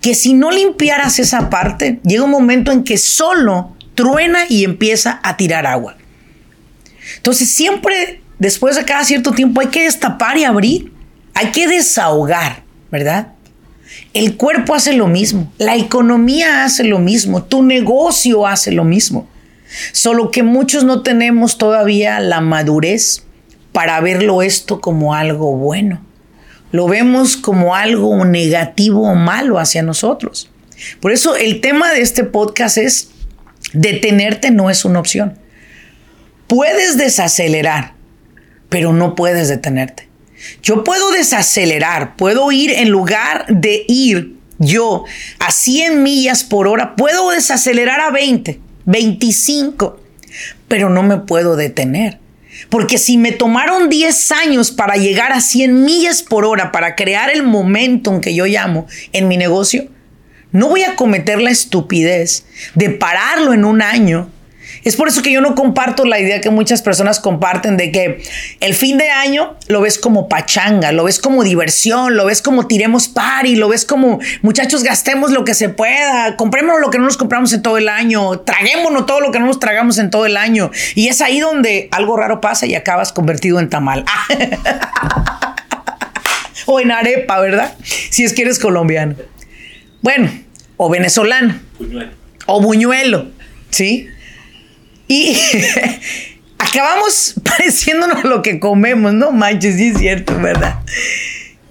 Que 0.00 0.14
si 0.14 0.32
no 0.32 0.50
limpiaras 0.50 1.18
esa 1.18 1.50
parte, 1.50 2.00
llega 2.02 2.24
un 2.24 2.30
momento 2.30 2.72
en 2.72 2.82
que 2.82 2.96
solo 2.96 3.76
truena 3.94 4.46
y 4.48 4.64
empieza 4.64 5.20
a 5.22 5.36
tirar 5.36 5.66
agua. 5.66 5.98
Entonces 7.18 7.50
siempre, 7.50 8.22
después 8.38 8.74
de 8.76 8.86
cada 8.86 9.04
cierto 9.04 9.32
tiempo, 9.32 9.60
hay 9.60 9.66
que 9.66 9.82
destapar 9.82 10.38
y 10.38 10.44
abrir, 10.44 10.94
hay 11.34 11.48
que 11.48 11.68
desahogar, 11.68 12.62
¿verdad? 12.90 13.34
El 14.14 14.36
cuerpo 14.36 14.74
hace 14.74 14.94
lo 14.94 15.06
mismo, 15.06 15.52
la 15.58 15.76
economía 15.76 16.64
hace 16.64 16.84
lo 16.84 16.98
mismo, 16.98 17.44
tu 17.44 17.62
negocio 17.62 18.46
hace 18.46 18.72
lo 18.72 18.84
mismo. 18.84 19.28
Solo 19.92 20.30
que 20.30 20.42
muchos 20.42 20.84
no 20.84 21.02
tenemos 21.02 21.58
todavía 21.58 22.18
la 22.20 22.40
madurez 22.40 23.24
para 23.72 24.00
verlo 24.00 24.42
esto 24.42 24.80
como 24.80 25.14
algo 25.14 25.56
bueno. 25.56 26.02
Lo 26.72 26.86
vemos 26.86 27.36
como 27.36 27.74
algo 27.74 28.24
negativo 28.24 29.02
o 29.02 29.14
malo 29.14 29.58
hacia 29.58 29.82
nosotros. 29.82 30.50
Por 31.00 31.12
eso 31.12 31.36
el 31.36 31.60
tema 31.60 31.92
de 31.92 32.00
este 32.00 32.24
podcast 32.24 32.78
es 32.78 33.10
detenerte 33.72 34.50
no 34.50 34.70
es 34.70 34.84
una 34.84 35.00
opción. 35.00 35.38
Puedes 36.46 36.96
desacelerar, 36.96 37.92
pero 38.68 38.92
no 38.92 39.14
puedes 39.14 39.48
detenerte. 39.48 40.07
Yo 40.62 40.84
puedo 40.84 41.10
desacelerar, 41.10 42.16
puedo 42.16 42.50
ir 42.52 42.70
en 42.70 42.90
lugar 42.90 43.46
de 43.48 43.84
ir 43.88 44.38
yo 44.58 45.04
a 45.38 45.52
100 45.52 46.02
millas 46.02 46.42
por 46.42 46.66
hora 46.66 46.96
puedo 46.96 47.30
desacelerar 47.30 48.00
a 48.00 48.10
20, 48.10 48.58
25, 48.86 50.00
pero 50.66 50.90
no 50.90 51.02
me 51.02 51.18
puedo 51.18 51.56
detener. 51.56 52.18
Porque 52.68 52.98
si 52.98 53.18
me 53.18 53.30
tomaron 53.30 53.88
10 53.88 54.32
años 54.32 54.72
para 54.72 54.96
llegar 54.96 55.32
a 55.32 55.40
100 55.40 55.84
millas 55.84 56.22
por 56.22 56.44
hora, 56.44 56.72
para 56.72 56.96
crear 56.96 57.30
el 57.30 57.44
momentum 57.44 58.20
que 58.20 58.34
yo 58.34 58.46
llamo 58.46 58.86
en 59.12 59.28
mi 59.28 59.36
negocio, 59.36 59.86
no 60.50 60.68
voy 60.68 60.82
a 60.82 60.96
cometer 60.96 61.40
la 61.40 61.50
estupidez 61.50 62.44
de 62.74 62.90
pararlo 62.90 63.52
en 63.52 63.64
un 63.64 63.80
año 63.80 64.30
es 64.88 64.96
por 64.96 65.08
eso 65.08 65.22
que 65.22 65.30
yo 65.30 65.40
no 65.40 65.54
comparto 65.54 66.04
la 66.04 66.18
idea 66.18 66.40
que 66.40 66.50
muchas 66.50 66.82
personas 66.82 67.20
comparten 67.20 67.76
de 67.76 67.92
que 67.92 68.22
el 68.60 68.74
fin 68.74 68.98
de 68.98 69.10
año 69.10 69.56
lo 69.68 69.80
ves 69.80 69.98
como 69.98 70.28
pachanga, 70.28 70.92
lo 70.92 71.04
ves 71.04 71.20
como 71.20 71.44
diversión, 71.44 72.16
lo 72.16 72.26
ves 72.26 72.42
como 72.42 72.66
tiremos 72.66 73.08
party, 73.08 73.56
lo 73.56 73.68
ves 73.68 73.84
como 73.84 74.18
muchachos 74.42 74.82
gastemos 74.82 75.30
lo 75.30 75.44
que 75.44 75.54
se 75.54 75.68
pueda, 75.68 76.36
comprémonos 76.36 76.80
lo 76.80 76.90
que 76.90 76.98
no 76.98 77.04
nos 77.04 77.16
compramos 77.16 77.52
en 77.52 77.62
todo 77.62 77.78
el 77.78 77.88
año, 77.88 78.40
traguémonos 78.40 79.06
todo 79.06 79.20
lo 79.20 79.30
que 79.30 79.38
no 79.38 79.46
nos 79.46 79.60
tragamos 79.60 79.98
en 79.98 80.10
todo 80.10 80.26
el 80.26 80.36
año. 80.36 80.70
Y 80.94 81.08
es 81.08 81.20
ahí 81.20 81.40
donde 81.40 81.88
algo 81.90 82.16
raro 82.16 82.40
pasa 82.40 82.66
y 82.66 82.74
acabas 82.74 83.12
convertido 83.12 83.60
en 83.60 83.68
tamal. 83.68 84.04
o 86.66 86.80
en 86.80 86.92
arepa, 86.92 87.40
¿verdad? 87.40 87.74
Si 87.82 88.24
es 88.24 88.32
que 88.32 88.42
eres 88.42 88.58
colombiano. 88.58 89.16
Bueno, 90.02 90.30
o 90.76 90.88
venezolano. 90.88 91.58
O 92.46 92.60
buñuelo, 92.60 93.28
¿sí? 93.70 94.08
Y 95.08 95.36
acabamos 96.58 97.34
pareciéndonos 97.42 98.24
lo 98.24 98.42
que 98.42 98.60
comemos, 98.60 99.12
¿no? 99.14 99.32
Manches, 99.32 99.76
sí 99.76 99.88
es 99.88 99.98
cierto, 99.98 100.38
¿verdad? 100.38 100.80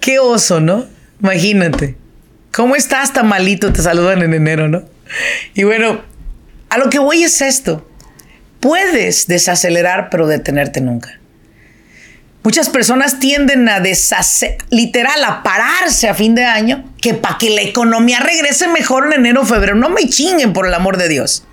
Qué 0.00 0.18
oso, 0.18 0.60
¿no? 0.60 0.86
Imagínate. 1.22 1.96
¿Cómo 2.52 2.76
estás 2.76 3.12
tan 3.12 3.28
malito? 3.28 3.72
Te 3.72 3.82
saludan 3.82 4.22
en 4.22 4.34
enero, 4.34 4.68
¿no? 4.68 4.82
Y 5.54 5.62
bueno, 5.62 6.02
a 6.70 6.78
lo 6.78 6.90
que 6.90 6.98
voy 6.98 7.22
es 7.22 7.40
esto. 7.40 7.88
Puedes 8.60 9.28
desacelerar, 9.28 10.10
pero 10.10 10.26
detenerte 10.26 10.80
nunca. 10.80 11.18
Muchas 12.42 12.68
personas 12.70 13.20
tienden 13.20 13.68
a 13.68 13.80
desacelerar, 13.80 14.64
literal, 14.70 15.22
a 15.24 15.42
pararse 15.42 16.08
a 16.08 16.14
fin 16.14 16.34
de 16.34 16.44
año, 16.44 16.84
que 17.00 17.14
para 17.14 17.38
que 17.38 17.50
la 17.50 17.62
economía 17.62 18.20
regrese 18.20 18.68
mejor 18.68 19.06
en 19.06 19.20
enero 19.20 19.42
o 19.42 19.44
febrero. 19.44 19.76
No 19.76 19.90
me 19.90 20.08
chinguen, 20.08 20.52
por 20.52 20.66
el 20.66 20.74
amor 20.74 20.96
de 20.96 21.08
Dios. 21.08 21.44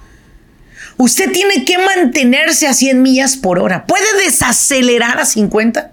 Usted 0.98 1.32
tiene 1.32 1.66
que 1.66 1.78
mantenerse 1.78 2.68
a 2.68 2.74
100 2.74 3.02
millas 3.02 3.36
por 3.36 3.60
hora. 3.60 3.86
Puede 3.86 4.06
desacelerar 4.24 5.20
a 5.20 5.26
50, 5.26 5.92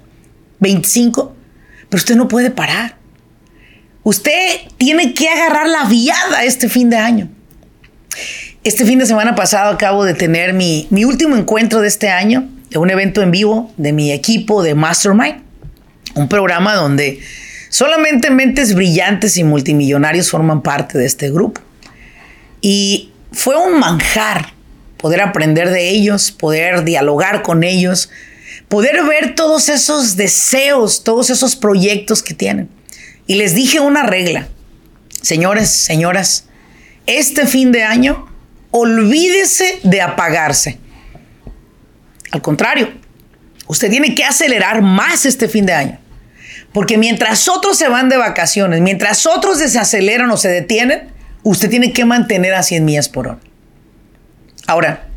25, 0.60 1.34
pero 1.88 1.98
usted 1.98 2.16
no 2.16 2.28
puede 2.28 2.50
parar. 2.50 2.96
Usted 4.04 4.60
tiene 4.78 5.14
que 5.14 5.28
agarrar 5.28 5.68
la 5.68 5.84
viada 5.84 6.44
este 6.44 6.68
fin 6.68 6.90
de 6.90 6.96
año. 6.96 7.28
Este 8.64 8.84
fin 8.84 8.98
de 8.98 9.06
semana 9.06 9.34
pasado 9.34 9.72
acabo 9.72 10.04
de 10.04 10.14
tener 10.14 10.52
mi, 10.52 10.86
mi 10.90 11.04
último 11.04 11.36
encuentro 11.36 11.80
de 11.80 11.88
este 11.88 12.08
año, 12.08 12.48
de 12.70 12.78
un 12.78 12.90
evento 12.90 13.22
en 13.22 13.32
vivo 13.32 13.72
de 13.76 13.92
mi 13.92 14.12
equipo 14.12 14.62
de 14.62 14.74
Mastermind, 14.74 15.42
un 16.14 16.28
programa 16.28 16.74
donde 16.74 17.20
solamente 17.70 18.30
mentes 18.30 18.74
brillantes 18.74 19.36
y 19.36 19.44
multimillonarios 19.44 20.30
forman 20.30 20.62
parte 20.62 20.96
de 20.96 21.06
este 21.06 21.30
grupo. 21.30 21.60
Y 22.60 23.10
fue 23.32 23.56
un 23.56 23.80
manjar 23.80 24.51
poder 25.02 25.20
aprender 25.20 25.68
de 25.68 25.90
ellos, 25.90 26.30
poder 26.30 26.84
dialogar 26.84 27.42
con 27.42 27.64
ellos, 27.64 28.08
poder 28.68 29.04
ver 29.04 29.34
todos 29.34 29.68
esos 29.68 30.16
deseos, 30.16 31.02
todos 31.02 31.28
esos 31.28 31.56
proyectos 31.56 32.22
que 32.22 32.34
tienen. 32.34 32.70
Y 33.26 33.34
les 33.34 33.54
dije 33.54 33.80
una 33.80 34.04
regla, 34.04 34.48
señores, 35.20 35.68
señoras, 35.70 36.46
este 37.06 37.46
fin 37.46 37.72
de 37.72 37.82
año, 37.82 38.28
olvídese 38.70 39.80
de 39.82 40.00
apagarse. 40.00 40.78
Al 42.30 42.40
contrario, 42.40 42.88
usted 43.66 43.90
tiene 43.90 44.14
que 44.14 44.24
acelerar 44.24 44.82
más 44.82 45.26
este 45.26 45.48
fin 45.48 45.66
de 45.66 45.72
año. 45.72 45.98
Porque 46.72 46.96
mientras 46.96 47.48
otros 47.48 47.76
se 47.76 47.88
van 47.88 48.08
de 48.08 48.16
vacaciones, 48.16 48.80
mientras 48.80 49.26
otros 49.26 49.58
desaceleran 49.58 50.30
o 50.30 50.36
se 50.36 50.48
detienen, 50.48 51.08
usted 51.42 51.68
tiene 51.68 51.92
que 51.92 52.04
mantener 52.04 52.54
a 52.54 52.62
100 52.62 52.84
millas 52.84 53.08
por 53.08 53.26
hora. 53.26 53.51
Ahora, 54.66 55.08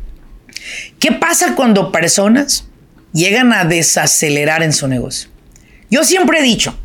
¿qué 0.98 1.12
pasa 1.12 1.54
cuando 1.54 1.92
personas 1.92 2.66
llegan 3.12 3.52
a 3.52 3.64
desacelerar 3.64 4.62
en 4.62 4.72
su 4.72 4.88
negocio? 4.88 5.30
Yo 5.90 6.04
siempre 6.04 6.40
he 6.40 6.42
dicho, 6.42 6.78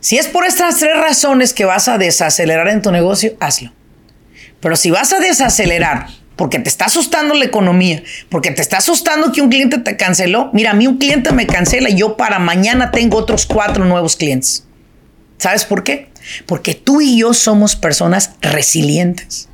si 0.00 0.16
es 0.16 0.26
por 0.26 0.46
estas 0.46 0.78
tres 0.78 0.96
razones 0.96 1.52
que 1.52 1.64
vas 1.64 1.88
a 1.88 1.98
desacelerar 1.98 2.68
en 2.68 2.82
tu 2.82 2.92
negocio, 2.92 3.36
hazlo. 3.40 3.72
Pero 4.60 4.76
si 4.76 4.90
vas 4.90 5.12
a 5.12 5.20
desacelerar 5.20 6.08
porque 6.38 6.60
te 6.60 6.68
está 6.68 6.84
asustando 6.84 7.34
la 7.34 7.44
economía, 7.44 8.02
porque 8.28 8.52
te 8.52 8.62
está 8.62 8.78
asustando 8.78 9.32
que 9.32 9.42
un 9.42 9.50
cliente 9.50 9.78
te 9.78 9.96
canceló, 9.96 10.50
mira, 10.52 10.70
a 10.70 10.74
mí 10.74 10.86
un 10.86 10.98
cliente 10.98 11.32
me 11.32 11.48
cancela 11.48 11.90
y 11.90 11.96
yo 11.96 12.16
para 12.16 12.38
mañana 12.38 12.92
tengo 12.92 13.18
otros 13.18 13.44
cuatro 13.44 13.84
nuevos 13.84 14.14
clientes. 14.14 14.64
¿Sabes 15.38 15.64
por 15.64 15.82
qué? 15.82 16.10
Porque 16.46 16.74
tú 16.76 17.00
y 17.00 17.18
yo 17.18 17.34
somos 17.34 17.74
personas 17.74 18.30
resilientes. 18.40 19.48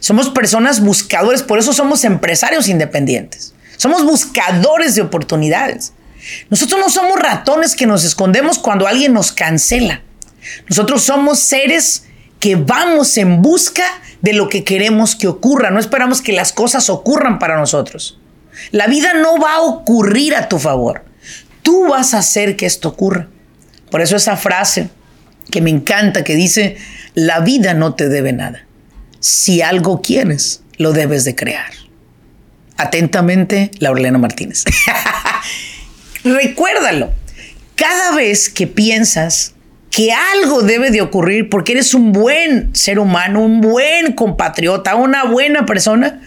Somos 0.00 0.30
personas 0.30 0.80
buscadores, 0.80 1.42
por 1.42 1.58
eso 1.58 1.72
somos 1.72 2.04
empresarios 2.04 2.68
independientes. 2.68 3.54
Somos 3.76 4.04
buscadores 4.04 4.94
de 4.94 5.02
oportunidades. 5.02 5.92
Nosotros 6.50 6.80
no 6.80 6.90
somos 6.90 7.18
ratones 7.18 7.74
que 7.74 7.86
nos 7.86 8.04
escondemos 8.04 8.58
cuando 8.58 8.86
alguien 8.86 9.14
nos 9.14 9.32
cancela. 9.32 10.02
Nosotros 10.68 11.02
somos 11.02 11.38
seres 11.40 12.04
que 12.40 12.56
vamos 12.56 13.16
en 13.16 13.40
busca 13.42 13.84
de 14.20 14.34
lo 14.34 14.48
que 14.48 14.64
queremos 14.64 15.14
que 15.16 15.28
ocurra. 15.28 15.70
No 15.70 15.80
esperamos 15.80 16.20
que 16.20 16.32
las 16.32 16.52
cosas 16.52 16.90
ocurran 16.90 17.38
para 17.38 17.58
nosotros. 17.58 18.18
La 18.70 18.86
vida 18.86 19.14
no 19.14 19.38
va 19.38 19.54
a 19.54 19.62
ocurrir 19.62 20.34
a 20.34 20.48
tu 20.48 20.58
favor. 20.58 21.04
Tú 21.62 21.88
vas 21.88 22.12
a 22.12 22.18
hacer 22.18 22.56
que 22.56 22.66
esto 22.66 22.90
ocurra. 22.90 23.28
Por 23.90 24.02
eso 24.02 24.16
esa 24.16 24.36
frase 24.36 24.90
que 25.50 25.62
me 25.62 25.70
encanta 25.70 26.22
que 26.22 26.34
dice, 26.34 26.76
la 27.14 27.40
vida 27.40 27.74
no 27.74 27.94
te 27.94 28.08
debe 28.08 28.32
nada 28.32 28.66
si 29.20 29.62
algo 29.62 30.02
quieres, 30.02 30.62
lo 30.76 30.92
debes 30.92 31.24
de 31.24 31.34
crear. 31.34 31.72
Atentamente, 32.76 33.70
Laurelena 33.78 34.18
Martínez. 34.18 34.64
Recuérdalo. 36.24 37.12
Cada 37.76 38.16
vez 38.16 38.48
que 38.48 38.66
piensas 38.66 39.54
que 39.90 40.12
algo 40.12 40.62
debe 40.62 40.90
de 40.90 41.02
ocurrir 41.02 41.50
porque 41.50 41.72
eres 41.72 41.94
un 41.94 42.12
buen 42.12 42.74
ser 42.74 42.98
humano, 42.98 43.40
un 43.40 43.60
buen 43.60 44.12
compatriota, 44.12 44.94
una 44.94 45.24
buena 45.24 45.66
persona, 45.66 46.20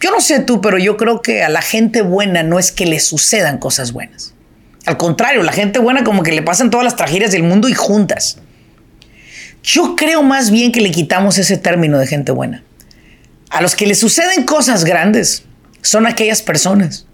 yo 0.00 0.10
no 0.10 0.20
sé 0.20 0.40
tú, 0.40 0.60
pero 0.60 0.78
yo 0.78 0.96
creo 0.96 1.22
que 1.22 1.42
a 1.42 1.48
la 1.48 1.62
gente 1.62 2.02
buena 2.02 2.42
no 2.42 2.58
es 2.58 2.72
que 2.72 2.86
le 2.86 3.00
sucedan 3.00 3.58
cosas 3.58 3.92
buenas. 3.92 4.34
Al 4.86 4.96
contrario, 4.96 5.42
la 5.42 5.52
gente 5.52 5.78
buena 5.78 6.04
como 6.04 6.22
que 6.22 6.32
le 6.32 6.42
pasan 6.42 6.70
todas 6.70 6.84
las 6.84 6.96
tragedias 6.96 7.32
del 7.32 7.42
mundo 7.42 7.68
y 7.68 7.74
juntas. 7.74 8.38
Yo 9.64 9.96
creo 9.96 10.22
más 10.22 10.50
bien 10.50 10.72
que 10.72 10.82
le 10.82 10.90
quitamos 10.90 11.38
ese 11.38 11.56
término 11.56 11.98
de 11.98 12.06
gente 12.06 12.32
buena. 12.32 12.62
A 13.48 13.62
los 13.62 13.74
que 13.74 13.86
le 13.86 13.94
suceden 13.94 14.44
cosas 14.44 14.84
grandes 14.84 15.44
son 15.80 16.06
aquellas 16.06 16.42
personas 16.42 17.06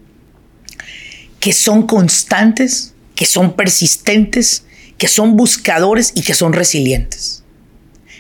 que 1.38 1.52
son 1.52 1.86
constantes, 1.86 2.92
que 3.14 3.24
son 3.24 3.54
persistentes, 3.54 4.64
que 4.98 5.06
son 5.06 5.36
buscadores 5.36 6.12
y 6.16 6.22
que 6.22 6.34
son 6.34 6.52
resilientes. 6.52 7.44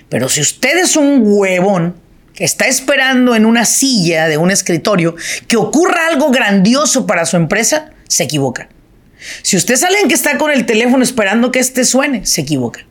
Pero 0.08 0.28
si 0.28 0.40
usted 0.40 0.78
es 0.78 0.96
un 0.96 1.22
huevón 1.24 1.96
que 2.32 2.44
está 2.44 2.66
esperando 2.66 3.34
en 3.34 3.44
una 3.44 3.64
silla 3.64 4.28
de 4.28 4.38
un 4.38 4.52
escritorio 4.52 5.16
que 5.48 5.56
ocurra 5.56 6.06
algo 6.06 6.30
grandioso 6.30 7.04
para 7.04 7.26
su 7.26 7.36
empresa, 7.36 7.90
se 8.06 8.22
equivoca. 8.22 8.68
Si 9.42 9.56
usted 9.56 9.74
es 9.74 9.82
alguien 9.82 10.06
que 10.06 10.14
está 10.14 10.38
con 10.38 10.52
el 10.52 10.66
teléfono 10.66 11.02
esperando 11.02 11.50
que 11.50 11.58
este 11.58 11.84
suene, 11.84 12.24
se 12.24 12.42
equivoca. 12.42 12.86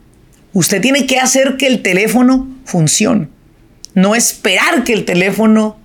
Usted 0.52 0.80
tiene 0.80 1.06
que 1.06 1.18
hacer 1.18 1.56
que 1.56 1.66
el 1.66 1.82
teléfono 1.82 2.48
funcione. 2.64 3.28
No 3.94 4.14
esperar 4.14 4.84
que 4.84 4.92
el 4.92 5.04
teléfono 5.04 5.78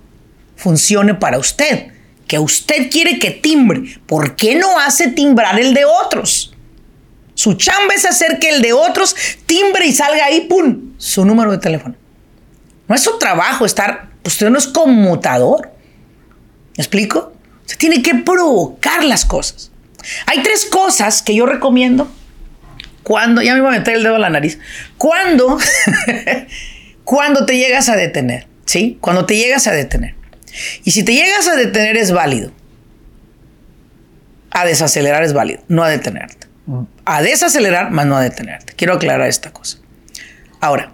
funcione 0.56 1.14
para 1.14 1.38
usted. 1.38 1.92
Que 2.26 2.38
usted 2.38 2.90
quiere 2.90 3.18
que 3.18 3.30
timbre. 3.30 4.00
¿Por 4.06 4.34
qué 4.34 4.56
no 4.56 4.78
hace 4.78 5.08
timbrar 5.08 5.60
el 5.60 5.74
de 5.74 5.84
otros? 5.84 6.52
Su 7.34 7.54
chamba 7.54 7.94
es 7.94 8.04
hacer 8.04 8.38
que 8.38 8.48
el 8.48 8.62
de 8.62 8.72
otros 8.72 9.14
timbre 9.44 9.86
y 9.86 9.92
salga 9.92 10.24
ahí, 10.24 10.42
¡pum! 10.42 10.94
Su 10.96 11.24
número 11.24 11.52
de 11.52 11.58
teléfono. 11.58 11.94
No 12.88 12.94
es 12.94 13.02
su 13.02 13.18
trabajo 13.18 13.66
estar. 13.66 14.08
Usted 14.24 14.50
no 14.50 14.58
es 14.58 14.66
conmutador. 14.66 15.70
¿Me 16.76 16.82
explico? 16.82 17.32
Usted 17.60 17.78
tiene 17.78 18.02
que 18.02 18.14
provocar 18.14 19.04
las 19.04 19.24
cosas. 19.24 19.70
Hay 20.26 20.42
tres 20.42 20.64
cosas 20.64 21.22
que 21.22 21.34
yo 21.34 21.46
recomiendo 21.46 22.08
cuando, 23.06 23.40
ya 23.40 23.54
me 23.54 23.60
voy 23.60 23.68
a 23.68 23.78
meter 23.78 23.94
el 23.94 24.02
dedo 24.02 24.16
a 24.16 24.18
la 24.18 24.30
nariz, 24.30 24.58
cuando, 24.98 25.58
cuando 27.04 27.46
te 27.46 27.56
llegas 27.56 27.88
a 27.88 27.94
detener, 27.94 28.48
¿sí? 28.64 28.98
Cuando 29.00 29.26
te 29.26 29.36
llegas 29.36 29.68
a 29.68 29.70
detener. 29.70 30.16
Y 30.82 30.90
si 30.90 31.04
te 31.04 31.14
llegas 31.14 31.46
a 31.46 31.54
detener 31.54 31.96
es 31.96 32.10
válido. 32.10 32.50
A 34.50 34.64
desacelerar 34.64 35.22
es 35.22 35.34
válido, 35.34 35.62
no 35.68 35.84
a 35.84 35.88
detenerte. 35.88 36.48
A 37.04 37.22
desacelerar, 37.22 37.92
más 37.92 38.06
no 38.06 38.16
a 38.16 38.22
detenerte. 38.22 38.72
Quiero 38.74 38.94
aclarar 38.94 39.28
esta 39.28 39.52
cosa. 39.52 39.78
Ahora, 40.60 40.92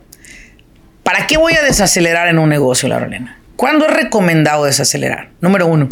¿Para 1.02 1.26
qué 1.26 1.36
voy 1.36 1.54
a 1.54 1.62
desacelerar 1.62 2.28
en 2.28 2.38
un 2.38 2.48
negocio, 2.48 2.88
la 2.88 3.00
Lorena? 3.00 3.38
¿Cuándo 3.56 3.86
es 3.86 3.92
recomendado 3.92 4.64
desacelerar? 4.64 5.30
Número 5.40 5.66
uno, 5.66 5.88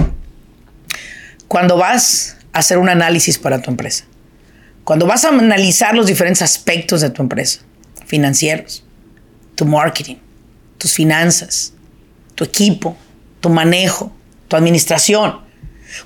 cuando 1.49 1.77
vas 1.77 2.37
a 2.53 2.61
hacer 2.61 2.79
un 2.79 2.89
análisis 2.89 3.39
para 3.39 3.61
tu 3.61 3.71
empresa. 3.71 4.05
Cuando 4.91 5.07
vas 5.07 5.25
a 5.25 5.29
analizar 5.29 5.95
los 5.95 6.07
diferentes 6.07 6.43
aspectos 6.43 7.01
de 7.01 7.11
tu 7.11 7.23
empresa, 7.23 7.61
financieros, 8.07 8.83
tu 9.55 9.65
marketing, 9.65 10.17
tus 10.79 10.93
finanzas, 10.93 11.75
tu 12.35 12.43
equipo, 12.43 12.97
tu 13.39 13.51
manejo, 13.51 14.11
tu 14.49 14.57
administración. 14.57 15.43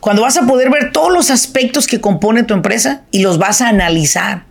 Cuando 0.01 0.21
vas 0.21 0.37
a 0.37 0.43
poder 0.43 0.69
ver 0.69 0.93
todos 0.93 1.11
los 1.11 1.31
aspectos 1.31 1.87
que 1.87 2.03
compone 2.03 2.43
tu 2.43 2.53
empresa 2.53 3.05
y 3.11 3.21
los 3.21 3.39
vas 3.39 3.63
a 3.63 3.69
analizar 3.69 4.45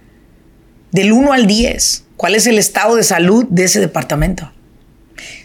del 0.92 1.12
1 1.12 1.32
al 1.32 1.46
10. 1.46 2.06
¿Cuál 2.18 2.34
es 2.34 2.48
el 2.48 2.58
estado 2.58 2.96
de 2.96 3.04
salud 3.04 3.46
de 3.52 3.66
ese 3.66 3.80
departamento? 3.80 4.52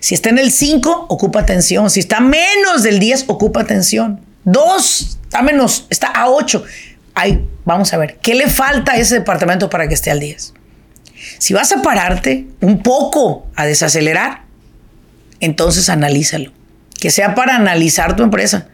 Si 0.01 0.15
está 0.15 0.31
en 0.31 0.39
el 0.39 0.51
5, 0.51 1.09
ocupa 1.11 1.41
atención. 1.41 1.91
Si 1.91 2.01
está 2.01 2.21
menos 2.21 2.83
del 2.85 3.01
10, 3.01 3.27
ocupa 3.27 3.61
atención. 3.61 4.25
2, 4.45 5.19
está 5.25 5.43
menos, 5.43 5.87
está 5.91 6.07
a 6.07 6.31
8. 6.31 6.65
Vamos 7.65 7.93
a 7.93 7.99
ver, 7.99 8.19
¿qué 8.23 8.35
le 8.35 8.49
falta 8.49 8.93
a 8.93 8.97
ese 8.97 9.17
departamento 9.17 9.69
para 9.69 9.89
que 9.89 9.95
esté 9.95 10.11
al 10.11 10.21
10? 10.21 10.55
Si 11.39 11.53
vas 11.55 11.73
a 11.73 11.83
pararte 11.83 12.47
un 12.61 12.83
poco 12.83 13.47
a 13.57 13.67
desacelerar, 13.67 14.43
entonces 15.41 15.89
analízalo. 15.89 16.53
Que 16.99 17.11
sea 17.11 17.35
para 17.35 17.57
analizar 17.57 18.17
tu 18.17 18.23
empresa. 18.23 18.69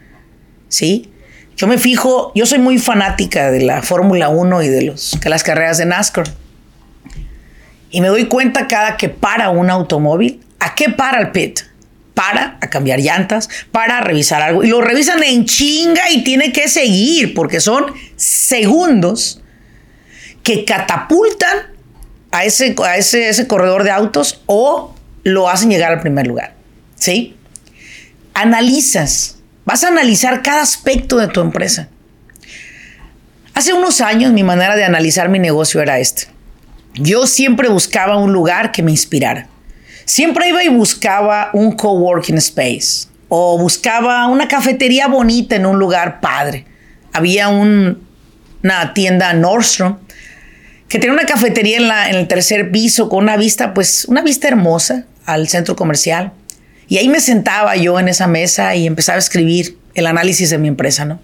¿Sí? 0.67 1.11
Yo 1.57 1.67
me 1.67 1.77
fijo, 1.77 2.31
yo 2.35 2.45
soy 2.45 2.59
muy 2.59 2.77
fanática 2.77 3.51
de 3.51 3.61
la 3.61 3.81
Fórmula 3.81 4.29
1 4.29 4.63
y 4.63 4.67
de 4.67 4.81
los, 4.83 5.17
las 5.25 5.43
carreras 5.43 5.77
de 5.77 5.85
NASCAR. 5.85 6.27
Y 7.91 8.01
me 8.01 8.07
doy 8.07 8.25
cuenta 8.25 8.67
cada 8.67 8.97
que 8.97 9.09
para 9.09 9.49
un 9.49 9.69
automóvil, 9.69 10.41
¿a 10.59 10.75
qué 10.75 10.89
para 10.89 11.19
el 11.19 11.31
pit? 11.31 11.61
Para 12.15 12.57
a 12.61 12.69
cambiar 12.69 12.99
llantas, 12.99 13.49
para 13.71 14.01
revisar 14.01 14.41
algo. 14.41 14.63
Y 14.63 14.69
lo 14.69 14.81
revisan 14.81 15.21
en 15.21 15.45
chinga 15.45 16.09
y 16.09 16.23
tiene 16.23 16.51
que 16.51 16.67
seguir 16.67 17.35
porque 17.35 17.59
son 17.59 17.85
segundos 18.15 19.41
que 20.41 20.65
catapultan 20.65 21.75
a 22.31 22.45
ese, 22.45 22.75
a 22.83 22.97
ese, 22.97 23.29
ese 23.29 23.47
corredor 23.47 23.83
de 23.83 23.91
autos 23.91 24.41
o 24.47 24.95
lo 25.23 25.49
hacen 25.49 25.69
llegar 25.69 25.91
al 25.91 25.99
primer 25.99 26.25
lugar. 26.25 26.55
¿Sí? 26.95 27.35
Analizas. 28.33 29.37
Vas 29.65 29.83
a 29.83 29.89
analizar 29.89 30.41
cada 30.41 30.61
aspecto 30.61 31.17
de 31.17 31.27
tu 31.27 31.41
empresa. 31.41 31.89
Hace 33.53 33.73
unos 33.73 34.01
años 34.01 34.33
mi 34.33 34.43
manera 34.43 34.75
de 34.75 34.83
analizar 34.83 35.29
mi 35.29 35.39
negocio 35.39 35.81
era 35.81 35.99
este. 35.99 36.27
Yo 36.95 37.25
siempre 37.25 37.69
buscaba 37.69 38.17
un 38.17 38.33
lugar 38.33 38.71
que 38.71 38.83
me 38.83 38.91
inspirara. 38.91 39.47
Siempre 40.05 40.49
iba 40.49 40.63
y 40.63 40.69
buscaba 40.69 41.49
un 41.53 41.71
coworking 41.71 42.37
space 42.37 43.07
o 43.27 43.57
buscaba 43.57 44.27
una 44.27 44.47
cafetería 44.47 45.07
bonita 45.07 45.55
en 45.55 45.65
un 45.65 45.79
lugar 45.79 46.21
padre. 46.21 46.65
Había 47.11 47.47
una 47.49 48.93
tienda 48.93 49.33
Nordstrom 49.33 49.97
que 50.87 50.99
tenía 50.99 51.13
una 51.13 51.25
cafetería 51.25 51.77
en, 51.77 51.87
la, 51.87 52.09
en 52.09 52.15
el 52.15 52.27
tercer 52.27 52.71
piso 52.71 53.09
con 53.09 53.23
una 53.23 53.37
vista, 53.37 53.73
pues 53.73 54.05
una 54.05 54.21
vista 54.21 54.47
hermosa 54.47 55.05
al 55.25 55.47
centro 55.47 55.75
comercial. 55.75 56.31
Y 56.87 56.97
ahí 56.97 57.09
me 57.09 57.19
sentaba 57.19 57.75
yo 57.75 57.99
en 57.99 58.07
esa 58.07 58.27
mesa 58.27 58.75
y 58.75 58.85
empezaba 58.85 59.15
a 59.15 59.19
escribir 59.19 59.77
el 59.95 60.05
análisis 60.05 60.51
de 60.51 60.59
mi 60.59 60.67
empresa, 60.67 61.05
¿no? 61.05 61.19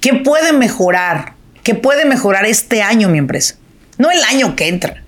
¿Qué 0.00 0.14
puede 0.14 0.52
mejorar? 0.52 1.34
¿Qué 1.64 1.74
puede 1.74 2.04
mejorar 2.04 2.44
este 2.44 2.82
año 2.82 3.08
mi 3.08 3.18
empresa? 3.18 3.56
No 3.98 4.10
el 4.10 4.22
año 4.22 4.54
que 4.54 4.68
entra. 4.68 5.01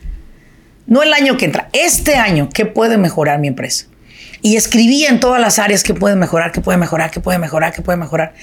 No 0.87 1.03
el 1.03 1.13
año 1.13 1.37
que 1.37 1.47
entra. 1.47 1.69
Este 1.73 2.17
año, 2.17 2.49
¿qué 2.53 2.67
puede 2.67 2.99
mejorar 2.99 3.39
mi 3.39 3.49
empresa? 3.49 3.87
Y 4.43 4.57
escribía 4.57 5.09
en 5.09 5.21
todas 5.21 5.41
las 5.41 5.59
áreas 5.59 5.83
qué 5.83 5.95
puede 5.95 6.17
mejorar, 6.17 6.53
qué 6.53 6.61
puede 6.61 6.77
mejorar, 6.77 7.11
qué 7.11 7.21
puede 7.21 7.39
mejorar, 7.39 7.73
qué 7.73 7.83
puede 7.83 7.97
mejorar. 7.97 8.35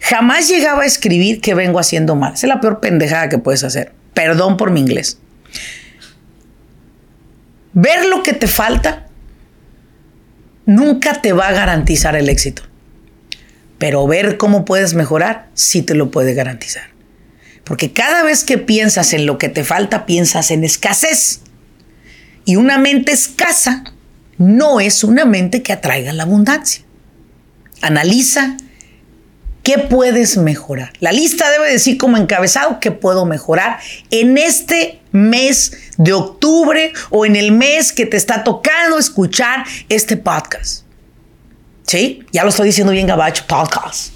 Jamás 0.00 0.48
llegaba 0.48 0.82
a 0.82 0.86
escribir 0.86 1.40
que 1.40 1.54
vengo 1.54 1.78
haciendo 1.78 2.16
mal. 2.16 2.32
Esa 2.32 2.46
es 2.46 2.48
la 2.48 2.60
peor 2.60 2.80
pendejada 2.80 3.28
que 3.28 3.38
puedes 3.38 3.62
hacer. 3.64 3.92
Perdón 4.14 4.56
por 4.56 4.70
mi 4.70 4.80
inglés. 4.80 5.18
Ver 7.74 8.06
lo 8.06 8.22
que 8.22 8.32
te 8.32 8.46
falta 8.46 9.06
nunca 10.64 11.20
te 11.20 11.32
va 11.32 11.48
a 11.48 11.52
garantizar 11.52 12.16
el 12.16 12.28
éxito. 12.28 12.62
Pero 13.78 14.06
ver 14.06 14.38
cómo 14.38 14.64
puedes 14.64 14.94
mejorar 14.94 15.48
sí 15.54 15.82
te 15.82 15.94
lo 15.94 16.10
puede 16.10 16.34
garantizar. 16.34 16.84
Porque 17.64 17.92
cada 17.92 18.22
vez 18.22 18.44
que 18.44 18.58
piensas 18.58 19.12
en 19.12 19.26
lo 19.26 19.38
que 19.38 19.48
te 19.48 19.64
falta, 19.64 20.06
piensas 20.06 20.50
en 20.50 20.64
escasez. 20.64 21.42
Y 22.50 22.56
una 22.56 22.78
mente 22.78 23.12
escasa 23.12 23.84
no 24.36 24.80
es 24.80 25.04
una 25.04 25.24
mente 25.24 25.62
que 25.62 25.72
atraiga 25.72 26.12
la 26.12 26.24
abundancia. 26.24 26.82
Analiza 27.80 28.56
qué 29.62 29.78
puedes 29.78 30.36
mejorar. 30.36 30.92
La 30.98 31.12
lista 31.12 31.48
debe 31.48 31.70
decir 31.70 31.96
como 31.96 32.16
encabezado 32.16 32.80
qué 32.80 32.90
puedo 32.90 33.24
mejorar 33.24 33.78
en 34.10 34.36
este 34.36 35.00
mes 35.12 35.74
de 35.96 36.12
octubre 36.12 36.92
o 37.10 37.24
en 37.24 37.36
el 37.36 37.52
mes 37.52 37.92
que 37.92 38.04
te 38.04 38.16
está 38.16 38.42
tocando 38.42 38.98
escuchar 38.98 39.64
este 39.88 40.16
podcast. 40.16 40.82
¿Sí? 41.86 42.24
Ya 42.32 42.42
lo 42.42 42.48
estoy 42.48 42.66
diciendo 42.66 42.92
bien 42.92 43.06
gabacho, 43.06 43.44
podcast. 43.46 44.12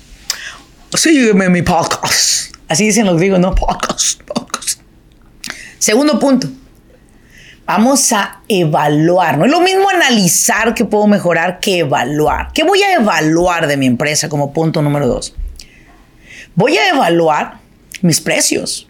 Sígueme 0.92 1.51
mi 1.51 1.62
podcast. 1.62 2.53
Así 2.66 2.85
dicen 2.85 3.07
los 3.07 3.16
griegos, 3.16 3.38
no 3.38 3.55
podcast, 3.55 4.20
podcast. 4.23 4.81
Segundo 5.79 6.18
punto. 6.18 6.49
Vamos 7.66 8.12
a 8.12 8.42
evaluar. 8.48 9.38
No 9.38 9.46
es 9.46 9.50
lo 9.50 9.61
mismo 9.61 9.88
analizar 9.88 10.74
qué 10.74 10.85
puedo 10.85 11.07
mejorar 11.07 11.61
que 11.61 11.79
evaluar. 11.79 12.50
¿Qué 12.53 12.62
voy 12.62 12.83
a 12.83 12.94
evaluar 12.94 13.66
de 13.66 13.79
mi 13.79 13.87
empresa 13.87 14.29
como 14.29 14.53
punto 14.53 14.83
número 14.83 15.07
dos? 15.07 15.35
Voy 16.55 16.77
a 16.77 16.88
evaluar 16.88 17.59
mis 18.03 18.20
precios. 18.20 18.87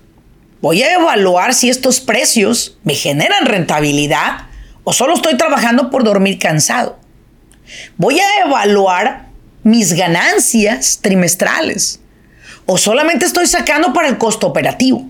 Voy 0.60 0.82
a 0.82 0.94
evaluar 0.94 1.54
si 1.54 1.70
estos 1.70 2.00
precios 2.00 2.76
me 2.82 2.94
generan 2.94 3.46
rentabilidad 3.46 4.46
o 4.82 4.92
solo 4.92 5.14
estoy 5.14 5.36
trabajando 5.36 5.90
por 5.90 6.02
dormir 6.02 6.38
cansado. 6.38 6.98
Voy 7.96 8.18
a 8.18 8.44
evaluar 8.44 9.28
mis 9.62 9.92
ganancias 9.92 10.98
trimestrales 11.00 12.00
o 12.66 12.76
solamente 12.76 13.24
estoy 13.24 13.46
sacando 13.46 13.92
para 13.92 14.08
el 14.08 14.18
costo 14.18 14.46
operativo. 14.46 15.08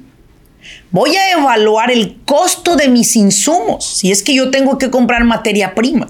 Voy 0.95 1.17
a 1.17 1.33
evaluar 1.33 1.91
el 1.91 2.21
costo 2.25 2.77
de 2.77 2.87
mis 2.87 3.17
insumos, 3.17 3.85
si 3.85 4.13
es 4.13 4.23
que 4.23 4.33
yo 4.33 4.53
tengo 4.53 4.79
que 4.79 4.91
comprar 4.91 5.25
materia 5.25 5.75
prima. 5.75 6.07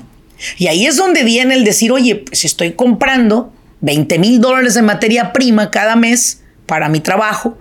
Y 0.59 0.67
ahí 0.67 0.85
es 0.85 0.99
donde 0.99 1.23
viene 1.23 1.55
el 1.55 1.65
decir, 1.65 1.91
oye, 1.91 2.17
pues 2.17 2.45
estoy 2.45 2.73
comprando 2.73 3.51
20 3.81 4.19
mil 4.19 4.43
dólares 4.43 4.75
de 4.75 4.83
materia 4.83 5.33
prima 5.33 5.71
cada 5.71 5.97
mes 5.97 6.43
para 6.67 6.91
mi 6.91 7.01
trabajo 7.01 7.57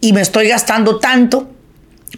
y 0.00 0.12
me 0.12 0.20
estoy 0.20 0.46
gastando 0.46 1.00
tanto, 1.00 1.50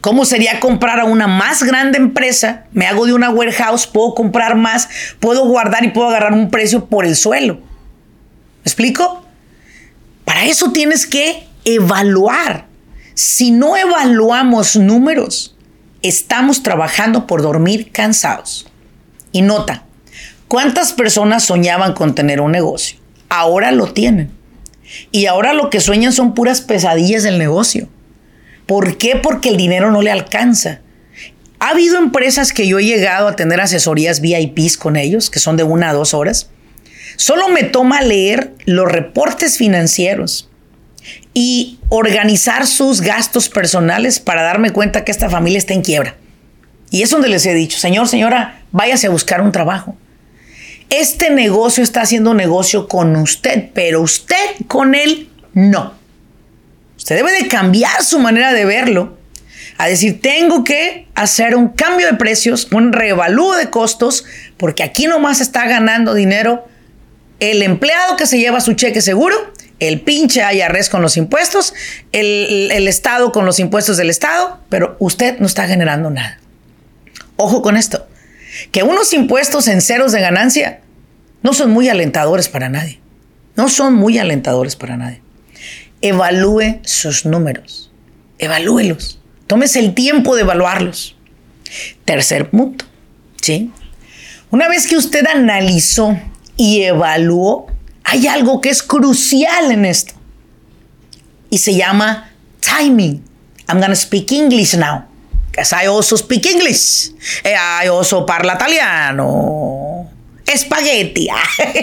¿cómo 0.03 0.27
sería 0.27 0.61
comprar 0.61 1.01
a 1.01 1.07
una 1.07 1.27
más 1.27 1.63
grande 1.63 1.97
empresa? 1.97 2.67
Me 2.73 2.87
hago 2.87 3.07
de 3.07 3.15
una 3.15 3.31
warehouse, 3.31 3.87
puedo 3.87 4.15
comprar 4.15 4.57
más, 4.57 4.91
puedo 5.21 5.47
guardar 5.47 5.87
y 5.87 5.89
puedo 5.89 6.11
agarrar 6.11 6.35
un 6.35 6.51
precio 6.51 6.85
por 6.85 7.07
el 7.07 7.17
suelo. 7.17 7.55
¿Me 7.55 8.67
explico? 8.67 9.25
Para 10.27 10.45
eso 10.45 10.71
tienes 10.71 11.07
que 11.07 11.47
evaluar. 11.65 12.72
Si 13.15 13.51
no 13.51 13.77
evaluamos 13.77 14.77
números, 14.77 15.55
estamos 16.01 16.63
trabajando 16.63 17.27
por 17.27 17.43
dormir 17.43 17.93
cansados. 17.93 18.67
Y 19.33 19.43
nota, 19.43 19.85
¿cuántas 20.49 20.93
personas 20.93 21.45
soñaban 21.45 21.93
con 21.93 22.15
tener 22.15 22.41
un 22.41 22.53
negocio? 22.53 22.99
Ahora 23.29 23.71
lo 23.71 23.93
tienen. 23.93 24.31
Y 25.11 25.27
ahora 25.27 25.53
lo 25.53 25.69
que 25.69 25.81
sueñan 25.81 26.13
son 26.13 26.35
puras 26.35 26.63
pesadillas 26.63 27.23
del 27.23 27.39
negocio. 27.39 27.89
¿Por 28.67 28.97
qué? 28.97 29.17
Porque 29.17 29.51
el 29.51 29.57
dinero 29.57 29.91
no 29.91 30.01
le 30.01 30.11
alcanza. 30.11 30.81
Ha 31.59 31.71
habido 31.71 31.99
empresas 31.99 32.53
que 32.53 32.67
yo 32.67 32.79
he 32.79 32.85
llegado 32.85 33.29
a 33.29 33.37
tener 33.37 33.61
asesorías 33.61 34.21
VIPs 34.21 34.77
con 34.77 34.97
ellos, 34.97 35.31
que 35.31 35.39
son 35.39 35.57
de 35.57 35.63
una 35.63 35.91
a 35.91 35.93
dos 35.93 36.15
horas. 36.15 36.51
Solo 37.17 37.49
me 37.49 37.63
toma 37.63 38.01
leer 38.01 38.55
los 38.65 38.91
reportes 38.91 39.59
financieros 39.59 40.49
y 41.35 41.79
organizar 41.89 42.67
sus 42.67 43.01
gastos 43.01 43.49
personales 43.49 44.21
para 44.21 44.43
darme 44.43 44.71
cuenta 44.71 45.05
que 45.05 45.13
esta 45.13 45.31
familia 45.31 45.59
está 45.59 45.75
en 45.75 45.83
quiebra. 45.83 46.17
Y 46.91 47.03
es 47.03 47.11
donde 47.11 47.29
les 47.29 47.47
he 47.47 47.55
dicho, 47.55 47.79
señor, 47.79 48.09
señora, 48.09 48.63
váyase 48.71 49.07
a 49.07 49.11
buscar 49.11 49.41
un 49.41 49.53
trabajo. 49.53 49.97
Este 50.91 51.31
negocio 51.31 51.83
está 51.83 52.03
haciendo 52.03 52.35
negocio 52.35 52.87
con 52.87 53.17
usted, 53.17 53.71
pero 53.73 54.03
usted 54.03 54.37
con 54.69 54.95
él 54.95 55.31
no. 55.55 55.95
Usted 56.99 57.17
debe 57.17 57.33
de 57.33 57.49
cambiar 57.49 58.05
su 58.05 58.19
manera 58.19 58.53
de 58.53 58.65
verlo, 58.65 59.17
a 59.79 59.89
decir, 59.89 60.21
tengo 60.21 60.65
que 60.65 61.09
hacer 61.15 61.57
un 61.57 61.71
cambio 61.71 62.07
de 62.07 62.15
precios, 62.15 62.69
un 62.73 62.93
reevalúo 62.93 63.57
de 63.57 63.71
costos, 63.71 64.25
porque 64.57 64.83
aquí 64.83 65.07
nomás 65.07 65.41
está 65.41 65.67
ganando 65.67 66.15
dinero 66.15 66.69
el 67.41 67.63
empleado 67.63 68.17
que 68.17 68.27
se 68.27 68.39
lleva 68.39 68.61
su 68.61 68.75
cheque 68.75 69.01
seguro 69.01 69.52
el 69.89 70.01
pinche 70.01 70.43
IRS 70.43 70.89
con 70.89 71.03
los 71.03 71.17
impuestos, 71.17 71.75
el, 72.13 72.71
el, 72.71 72.89
Estado 72.89 73.33
con 73.33 73.45
los 73.45 73.59
impuestos 73.59 73.97
del 73.97 74.11
Estado, 74.11 74.61
pero 74.69 74.97
usted 75.01 75.39
no 75.39 75.47
está 75.47 75.67
generando 75.67 76.11
nada. 76.11 76.39
Ojo 77.37 77.63
con 77.63 77.77
esto. 77.77 78.07
que 78.71 78.83
unos 78.83 79.13
impuestos 79.13 79.67
en 79.67 79.81
ceros 79.81 80.13
de 80.13 80.21
ganancia 80.21 80.81
no 81.43 81.53
son 81.53 81.71
muy 81.71 81.89
alentadores 81.89 82.49
para 82.49 82.69
nadie. 82.69 83.01
No 83.57 83.69
son 83.69 83.95
muy 83.95 84.19
alentadores 84.19 84.77
para 84.77 84.97
nadie. 84.97 85.21
Evalúe 86.01 86.81
sus 86.83 87.27
números. 87.27 87.91
Evalúelos. 88.39 89.19
Tómese 89.47 89.81
el 89.81 89.95
tiempo 89.95 90.37
de 90.37 90.43
evaluarlos. 90.43 91.17
Tercer 92.05 92.51
punto. 92.51 92.85
¿sí? 93.41 93.73
Una 94.51 94.69
vez 94.69 94.87
que 94.87 94.97
usted 94.97 95.27
analizó 95.27 96.17
y 96.57 96.83
evaluó, 96.83 97.72
hay 98.13 98.27
algo 98.27 98.61
que 98.61 98.69
es 98.69 98.83
crucial 98.83 99.73
en 99.73 99.87
esto. 99.87 100.13
Y 101.49 101.59
se 101.59 101.75
llama 101.75 102.31
timing. 102.61 103.23
I'm 103.69 103.79
going 103.79 103.91
to 103.91 103.97
speak 103.97 104.31
English 104.33 104.75
now. 104.75 105.05
Because 105.51 105.73
I 105.73 105.87
also 105.87 106.17
speak 106.17 106.45
English. 106.47 107.11
Eh, 107.43 107.55
I 107.55 107.89
also 107.89 108.27
parla 108.27 108.55
italiano. 108.55 110.11
Espagueti. 110.47 111.29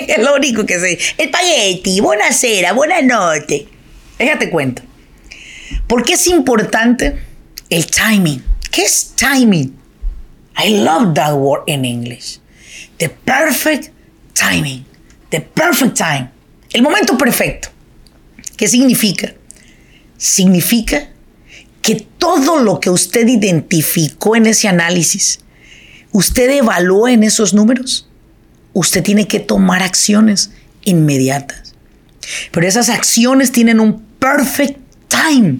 es 0.07 0.17
lo 0.23 0.35
único 0.35 0.65
que 0.67 0.79
sé. 0.79 0.99
Espagueti. 1.17 1.99
Buonasera. 1.99 2.73
Buenas 2.73 3.03
noches. 3.03 3.63
Déjate 4.19 4.51
cuento. 4.51 4.83
¿Por 5.87 6.03
qué 6.03 6.13
es 6.13 6.27
importante 6.27 7.19
el 7.71 7.87
timing? 7.87 8.43
¿Qué 8.69 8.83
es 8.83 9.13
timing? 9.15 9.75
I 10.63 10.83
love 10.83 11.15
that 11.15 11.33
word 11.33 11.63
in 11.65 11.85
English. 11.85 12.39
The 12.99 13.09
perfect 13.09 13.91
timing. 14.33 14.85
The 15.29 15.41
perfect 15.41 15.97
time. 15.97 16.29
El 16.71 16.81
momento 16.81 17.17
perfecto. 17.17 17.69
¿Qué 18.57 18.67
significa? 18.67 19.33
Significa 20.17 21.09
que 21.81 22.07
todo 22.17 22.59
lo 22.59 22.79
que 22.79 22.89
usted 22.89 23.27
identificó 23.27 24.35
en 24.35 24.47
ese 24.47 24.67
análisis, 24.67 25.39
usted 26.11 26.49
evaluó 26.49 27.07
en 27.07 27.23
esos 27.23 27.53
números, 27.53 28.07
usted 28.73 29.03
tiene 29.03 29.27
que 29.27 29.39
tomar 29.39 29.81
acciones 29.81 30.51
inmediatas. 30.83 31.73
Pero 32.51 32.67
esas 32.67 32.89
acciones 32.89 33.51
tienen 33.51 33.79
un 33.79 34.03
perfect 34.19 34.77
time. 35.07 35.59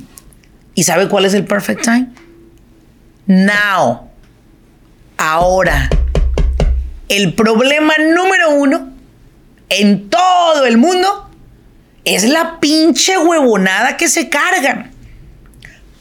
¿Y 0.76 0.84
sabe 0.84 1.08
cuál 1.08 1.26
es 1.26 1.34
el 1.34 1.46
perfect 1.46 1.84
time? 1.84 2.10
Now. 3.26 4.10
Ahora. 5.18 5.90
El 7.08 7.34
problema 7.34 7.94
número 7.98 8.54
uno 8.54 8.99
en 9.70 10.10
todo 10.10 10.66
el 10.66 10.78
mundo 10.78 11.30
es 12.04 12.24
la 12.24 12.60
pinche 12.60 13.18
huevonada 13.18 13.98
que 13.98 14.08
se 14.08 14.30
cargan. 14.30 14.92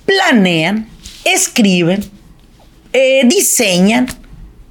Planean, 0.07 0.89
escriben, 1.25 2.03
eh, 2.93 3.23
diseñan 3.27 4.07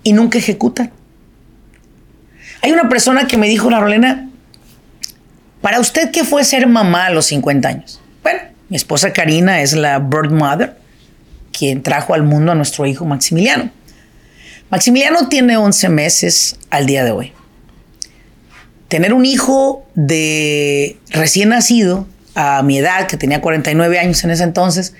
y 0.03 0.13
nunca 0.13 0.39
ejecutan. 0.39 0.91
Hay 2.61 2.71
una 2.71 2.89
persona 2.89 3.27
que 3.27 3.37
me 3.37 3.47
dijo, 3.47 3.69
la 3.69 3.79
Rolena, 3.79 4.29
para 5.61 5.79
usted, 5.79 6.09
¿qué 6.11 6.23
fue 6.23 6.43
ser 6.43 6.65
mamá 6.65 7.05
a 7.05 7.09
los 7.11 7.27
50 7.27 7.69
años? 7.69 8.01
Bueno, 8.23 8.39
mi 8.69 8.77
esposa 8.77 9.13
Karina 9.13 9.61
es 9.61 9.73
la 9.73 9.99
bird 9.99 10.31
mother, 10.31 10.75
quien 11.51 11.83
trajo 11.83 12.15
al 12.15 12.23
mundo 12.23 12.51
a 12.51 12.55
nuestro 12.55 12.87
hijo 12.87 13.05
Maximiliano. 13.05 13.69
Maximiliano 14.71 15.29
tiene 15.29 15.55
11 15.55 15.89
meses 15.89 16.57
al 16.71 16.87
día 16.87 17.03
de 17.03 17.11
hoy 17.11 17.33
tener 18.87 19.13
un 19.13 19.25
hijo 19.25 19.85
de 19.95 20.97
recién 21.09 21.49
nacido 21.49 22.07
a 22.35 22.61
mi 22.63 22.77
edad, 22.77 23.07
que 23.07 23.17
tenía 23.17 23.41
49 23.41 23.99
años 23.99 24.23
en 24.23 24.31
ese 24.31 24.43
entonces, 24.43 24.93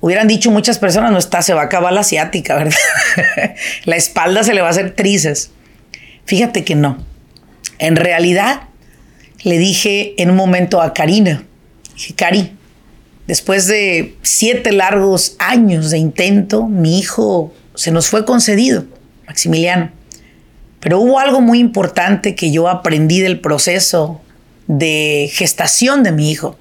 hubieran 0.00 0.28
dicho 0.28 0.50
muchas 0.50 0.78
personas, 0.78 1.10
no 1.10 1.18
está, 1.18 1.42
se 1.42 1.54
va 1.54 1.62
a 1.62 1.64
acabar 1.64 1.92
la 1.92 2.00
asiática, 2.00 2.54
¿verdad? 2.56 3.54
la 3.84 3.96
espalda 3.96 4.42
se 4.42 4.54
le 4.54 4.60
va 4.60 4.68
a 4.68 4.70
hacer 4.70 4.94
trizas. 4.94 5.50
Fíjate 6.24 6.64
que 6.64 6.74
no. 6.74 7.04
En 7.78 7.96
realidad, 7.96 8.62
le 9.42 9.58
dije 9.58 10.14
en 10.22 10.30
un 10.30 10.36
momento 10.36 10.82
a 10.82 10.92
Karina, 10.92 11.44
dije, 11.94 12.14
Cari, 12.14 12.52
después 13.26 13.66
de 13.66 14.16
siete 14.22 14.72
largos 14.72 15.34
años 15.38 15.90
de 15.90 15.98
intento, 15.98 16.66
mi 16.66 16.98
hijo 16.98 17.54
se 17.74 17.90
nos 17.90 18.08
fue 18.08 18.24
concedido, 18.24 18.84
Maximiliano. 19.26 19.90
Pero 20.80 20.98
hubo 20.98 21.18
algo 21.18 21.40
muy 21.40 21.58
importante 21.58 22.34
que 22.34 22.50
yo 22.50 22.68
aprendí 22.68 23.20
del 23.20 23.40
proceso 23.40 24.20
de 24.66 25.30
gestación 25.32 26.02
de 26.02 26.12
mi 26.12 26.30
hijo. 26.30 26.56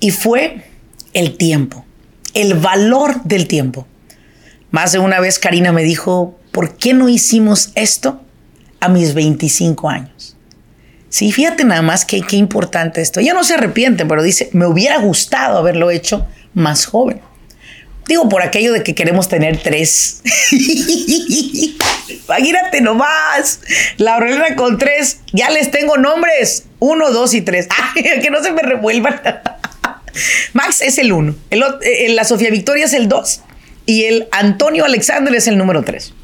Y 0.00 0.10
fue 0.10 0.64
el 1.12 1.36
tiempo, 1.36 1.84
el 2.34 2.54
valor 2.54 3.22
del 3.24 3.46
tiempo. 3.46 3.86
Más 4.70 4.92
de 4.92 4.98
una 4.98 5.20
vez 5.20 5.38
Karina 5.38 5.72
me 5.72 5.82
dijo, 5.82 6.38
¿por 6.52 6.76
qué 6.76 6.94
no 6.94 7.08
hicimos 7.08 7.70
esto 7.74 8.20
a 8.80 8.88
mis 8.88 9.14
25 9.14 9.88
años? 9.88 10.36
Sí, 11.10 11.32
fíjate 11.32 11.64
nada 11.64 11.82
más 11.82 12.04
que 12.04 12.22
qué 12.22 12.36
importante 12.36 13.00
esto. 13.00 13.20
Ella 13.20 13.34
no 13.34 13.44
se 13.44 13.54
arrepiente, 13.54 14.06
pero 14.06 14.22
dice, 14.22 14.48
me 14.52 14.66
hubiera 14.66 14.98
gustado 14.98 15.58
haberlo 15.58 15.90
hecho 15.90 16.26
más 16.54 16.86
joven. 16.86 17.20
Digo, 18.06 18.28
por 18.28 18.42
aquello 18.42 18.72
de 18.72 18.82
que 18.82 18.94
queremos 18.94 19.28
tener 19.28 19.58
tres. 19.58 20.22
Imagínate 22.26 22.80
nomás. 22.80 23.60
La 23.96 24.14
Aurelina 24.14 24.56
con 24.56 24.78
tres. 24.78 25.20
Ya 25.32 25.50
les 25.50 25.70
tengo 25.70 25.96
nombres. 25.96 26.64
Uno, 26.78 27.10
dos 27.10 27.34
y 27.34 27.42
tres. 27.42 27.68
que 27.94 28.30
no 28.30 28.42
se 28.42 28.52
me 28.52 28.62
revuelvan. 28.62 29.20
Max 30.52 30.82
es 30.82 30.98
el 30.98 31.12
uno. 31.12 31.34
Eh, 31.50 32.08
la 32.10 32.24
Sofía 32.24 32.50
Victoria 32.50 32.84
es 32.84 32.92
el 32.92 33.08
dos. 33.08 33.42
Y 33.86 34.04
el 34.04 34.28
Antonio 34.32 34.84
Alexander 34.84 35.34
es 35.34 35.46
el 35.46 35.58
número 35.58 35.82
tres. 35.82 36.14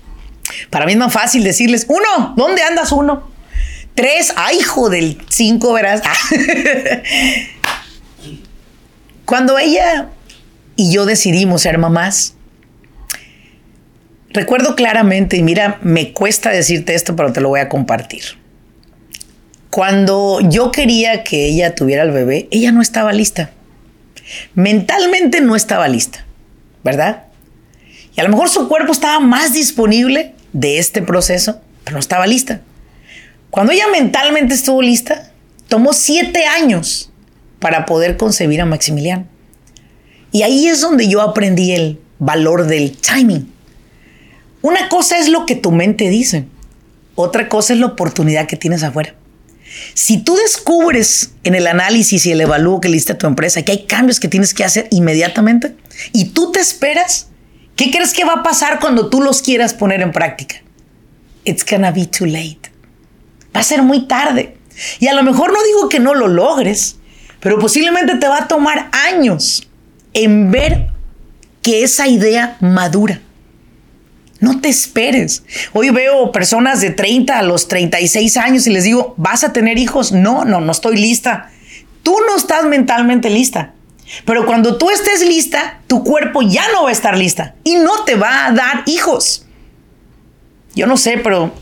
Para 0.70 0.86
mí 0.86 0.92
es 0.92 0.98
más 0.98 1.12
fácil 1.12 1.42
decirles, 1.42 1.86
uno, 1.88 2.34
¿dónde 2.36 2.62
andas 2.62 2.92
uno? 2.92 3.28
Tres, 3.94 4.32
ay, 4.36 4.58
hijo 4.58 4.90
del 4.90 5.20
cinco, 5.28 5.72
verás. 5.72 6.02
Cuando 9.24 9.58
ella 9.58 10.10
y 10.76 10.92
yo 10.92 11.06
decidimos 11.06 11.62
ser 11.62 11.78
mamás. 11.78 12.35
Recuerdo 14.36 14.76
claramente, 14.76 15.38
y 15.38 15.42
mira, 15.42 15.78
me 15.80 16.12
cuesta 16.12 16.50
decirte 16.50 16.94
esto, 16.94 17.16
pero 17.16 17.32
te 17.32 17.40
lo 17.40 17.48
voy 17.48 17.60
a 17.60 17.70
compartir. 17.70 18.22
Cuando 19.70 20.40
yo 20.42 20.70
quería 20.72 21.24
que 21.24 21.46
ella 21.46 21.74
tuviera 21.74 22.02
el 22.02 22.10
bebé, 22.10 22.46
ella 22.50 22.70
no 22.70 22.82
estaba 22.82 23.14
lista. 23.14 23.50
Mentalmente 24.54 25.40
no 25.40 25.56
estaba 25.56 25.88
lista, 25.88 26.26
¿verdad? 26.84 27.22
Y 28.14 28.20
a 28.20 28.24
lo 28.24 28.28
mejor 28.28 28.50
su 28.50 28.68
cuerpo 28.68 28.92
estaba 28.92 29.20
más 29.20 29.54
disponible 29.54 30.34
de 30.52 30.80
este 30.80 31.00
proceso, 31.00 31.62
pero 31.84 31.94
no 31.94 32.00
estaba 32.00 32.26
lista. 32.26 32.60
Cuando 33.48 33.72
ella 33.72 33.86
mentalmente 33.90 34.52
estuvo 34.52 34.82
lista, 34.82 35.30
tomó 35.66 35.94
siete 35.94 36.44
años 36.44 37.10
para 37.58 37.86
poder 37.86 38.18
concebir 38.18 38.60
a 38.60 38.66
Maximiliano. 38.66 39.26
Y 40.30 40.42
ahí 40.42 40.68
es 40.68 40.82
donde 40.82 41.08
yo 41.08 41.22
aprendí 41.22 41.72
el 41.72 41.98
valor 42.18 42.66
del 42.66 42.98
timing. 42.98 43.55
Una 44.66 44.88
cosa 44.88 45.16
es 45.18 45.28
lo 45.28 45.46
que 45.46 45.54
tu 45.54 45.70
mente 45.70 46.08
dice, 46.08 46.44
otra 47.14 47.48
cosa 47.48 47.72
es 47.72 47.78
la 47.78 47.86
oportunidad 47.86 48.48
que 48.48 48.56
tienes 48.56 48.82
afuera. 48.82 49.14
Si 49.94 50.18
tú 50.18 50.34
descubres 50.34 51.30
en 51.44 51.54
el 51.54 51.68
análisis 51.68 52.26
y 52.26 52.32
el 52.32 52.40
evalúo 52.40 52.80
que 52.80 52.88
le 52.88 52.94
diste 52.94 53.12
a 53.12 53.18
tu 53.18 53.28
empresa 53.28 53.62
que 53.62 53.70
hay 53.70 53.86
cambios 53.86 54.18
que 54.18 54.26
tienes 54.26 54.54
que 54.54 54.64
hacer 54.64 54.88
inmediatamente 54.90 55.76
y 56.12 56.30
tú 56.30 56.50
te 56.50 56.58
esperas, 56.58 57.28
¿qué 57.76 57.92
crees 57.92 58.12
que 58.12 58.24
va 58.24 58.32
a 58.32 58.42
pasar 58.42 58.80
cuando 58.80 59.08
tú 59.08 59.22
los 59.22 59.40
quieras 59.40 59.72
poner 59.72 60.00
en 60.02 60.10
práctica? 60.10 60.56
It's 61.44 61.64
gonna 61.64 61.92
be 61.92 62.06
too 62.06 62.26
late. 62.26 62.72
Va 63.54 63.60
a 63.60 63.62
ser 63.62 63.82
muy 63.82 64.08
tarde. 64.08 64.56
Y 64.98 65.06
a 65.06 65.14
lo 65.14 65.22
mejor 65.22 65.52
no 65.52 65.62
digo 65.62 65.88
que 65.88 66.00
no 66.00 66.12
lo 66.12 66.26
logres, 66.26 66.96
pero 67.38 67.60
posiblemente 67.60 68.16
te 68.16 68.26
va 68.26 68.38
a 68.38 68.48
tomar 68.48 68.90
años 68.90 69.68
en 70.12 70.50
ver 70.50 70.88
que 71.62 71.84
esa 71.84 72.08
idea 72.08 72.56
madura. 72.58 73.20
No 74.40 74.60
te 74.60 74.68
esperes. 74.68 75.42
Hoy 75.72 75.90
veo 75.90 76.32
personas 76.32 76.80
de 76.80 76.90
30 76.90 77.38
a 77.38 77.42
los 77.42 77.68
36 77.68 78.36
años 78.36 78.66
y 78.66 78.70
les 78.70 78.84
digo, 78.84 79.14
¿vas 79.16 79.44
a 79.44 79.52
tener 79.52 79.78
hijos? 79.78 80.12
No, 80.12 80.44
no, 80.44 80.60
no 80.60 80.72
estoy 80.72 80.96
lista. 80.96 81.50
Tú 82.02 82.16
no 82.26 82.36
estás 82.36 82.64
mentalmente 82.64 83.30
lista. 83.30 83.72
Pero 84.24 84.46
cuando 84.46 84.76
tú 84.78 84.90
estés 84.90 85.26
lista, 85.26 85.80
tu 85.86 86.04
cuerpo 86.04 86.42
ya 86.42 86.64
no 86.72 86.84
va 86.84 86.90
a 86.90 86.92
estar 86.92 87.16
lista 87.18 87.56
y 87.64 87.76
no 87.76 88.04
te 88.04 88.14
va 88.14 88.46
a 88.46 88.52
dar 88.52 88.82
hijos. 88.86 89.46
Yo 90.74 90.86
no 90.86 90.96
sé, 90.96 91.18
pero 91.18 91.52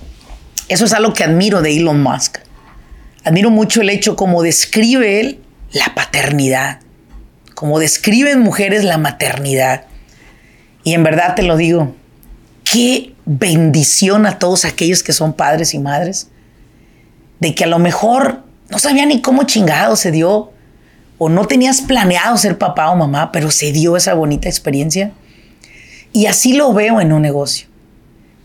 eso 0.68 0.84
es 0.84 0.92
algo 0.92 1.14
que 1.14 1.24
admiro 1.24 1.62
de 1.62 1.76
Elon 1.76 2.02
Musk. 2.02 2.38
Admiro 3.24 3.50
mucho 3.50 3.80
el 3.80 3.88
hecho 3.88 4.16
como 4.16 4.42
describe 4.42 5.20
él 5.20 5.40
la 5.72 5.94
paternidad 5.94 6.80
como 7.54 7.78
describen 7.78 8.40
mujeres 8.40 8.84
la 8.84 8.98
maternidad. 8.98 9.84
Y 10.82 10.92
en 10.92 11.02
verdad 11.02 11.34
te 11.34 11.42
lo 11.42 11.56
digo, 11.56 11.94
qué 12.74 13.14
bendición 13.24 14.26
a 14.26 14.40
todos 14.40 14.64
aquellos 14.64 15.04
que 15.04 15.12
son 15.12 15.32
padres 15.32 15.74
y 15.74 15.78
madres, 15.78 16.26
de 17.38 17.54
que 17.54 17.62
a 17.62 17.68
lo 17.68 17.78
mejor 17.78 18.42
no 18.68 18.80
sabía 18.80 19.06
ni 19.06 19.22
cómo 19.22 19.44
chingado 19.44 19.94
se 19.94 20.10
dio, 20.10 20.50
o 21.18 21.28
no 21.28 21.46
tenías 21.46 21.82
planeado 21.82 22.36
ser 22.36 22.58
papá 22.58 22.90
o 22.90 22.96
mamá, 22.96 23.30
pero 23.30 23.52
se 23.52 23.70
dio 23.70 23.96
esa 23.96 24.14
bonita 24.14 24.48
experiencia. 24.48 25.12
Y 26.12 26.26
así 26.26 26.54
lo 26.54 26.72
veo 26.72 27.00
en 27.00 27.12
un 27.12 27.22
negocio. 27.22 27.68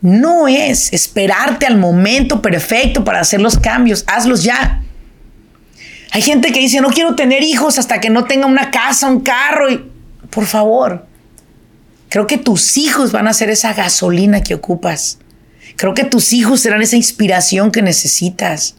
no 0.01 0.47
es 0.47 0.93
esperarte 0.93 1.65
al 1.65 1.77
momento 1.77 2.41
perfecto 2.41 3.03
para 3.03 3.21
hacer 3.21 3.41
los 3.41 3.57
cambios, 3.57 4.05
hazlos 4.05 4.43
ya. 4.43 4.83
Hay 6.11 6.21
gente 6.21 6.51
que 6.51 6.59
dice, 6.59 6.81
no 6.81 6.89
quiero 6.89 7.15
tener 7.15 7.41
hijos 7.41 7.79
hasta 7.79 7.99
que 7.99 8.11
no 8.11 8.25
tenga 8.25 8.45
una 8.45 8.69
casa, 8.69 9.07
un 9.07 9.21
carro. 9.21 9.71
Y, 9.71 9.91
por 10.29 10.45
favor, 10.45 11.08
creo 12.09 12.27
que 12.27 12.37
tus 12.37 12.77
hijos 12.77 13.11
van 13.11 13.27
a 13.27 13.33
ser 13.33 13.49
esa 13.49 13.73
gasolina 13.73 14.41
que 14.41 14.55
ocupas. 14.55 15.19
Creo 15.75 15.93
que 15.93 16.03
tus 16.03 16.33
hijos 16.33 16.59
serán 16.59 16.81
esa 16.81 16.95
inspiración 16.95 17.71
que 17.71 17.81
necesitas. 17.81 18.75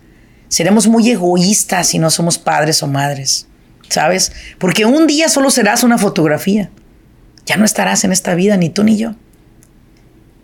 Seremos 0.48 0.88
muy 0.88 1.08
egoístas 1.10 1.88
si 1.88 1.98
no 1.98 2.10
somos 2.10 2.38
padres 2.38 2.82
o 2.82 2.86
madres, 2.86 3.46
¿sabes? 3.88 4.32
Porque 4.58 4.84
un 4.84 5.06
día 5.06 5.28
solo 5.28 5.50
serás 5.50 5.82
una 5.82 5.96
fotografía. 5.96 6.70
Ya 7.46 7.56
no 7.56 7.64
estarás 7.64 8.04
en 8.04 8.12
esta 8.12 8.34
vida, 8.34 8.56
ni 8.56 8.68
tú 8.68 8.84
ni 8.84 8.96
yo. 8.96 9.10
¿Me 9.10 9.16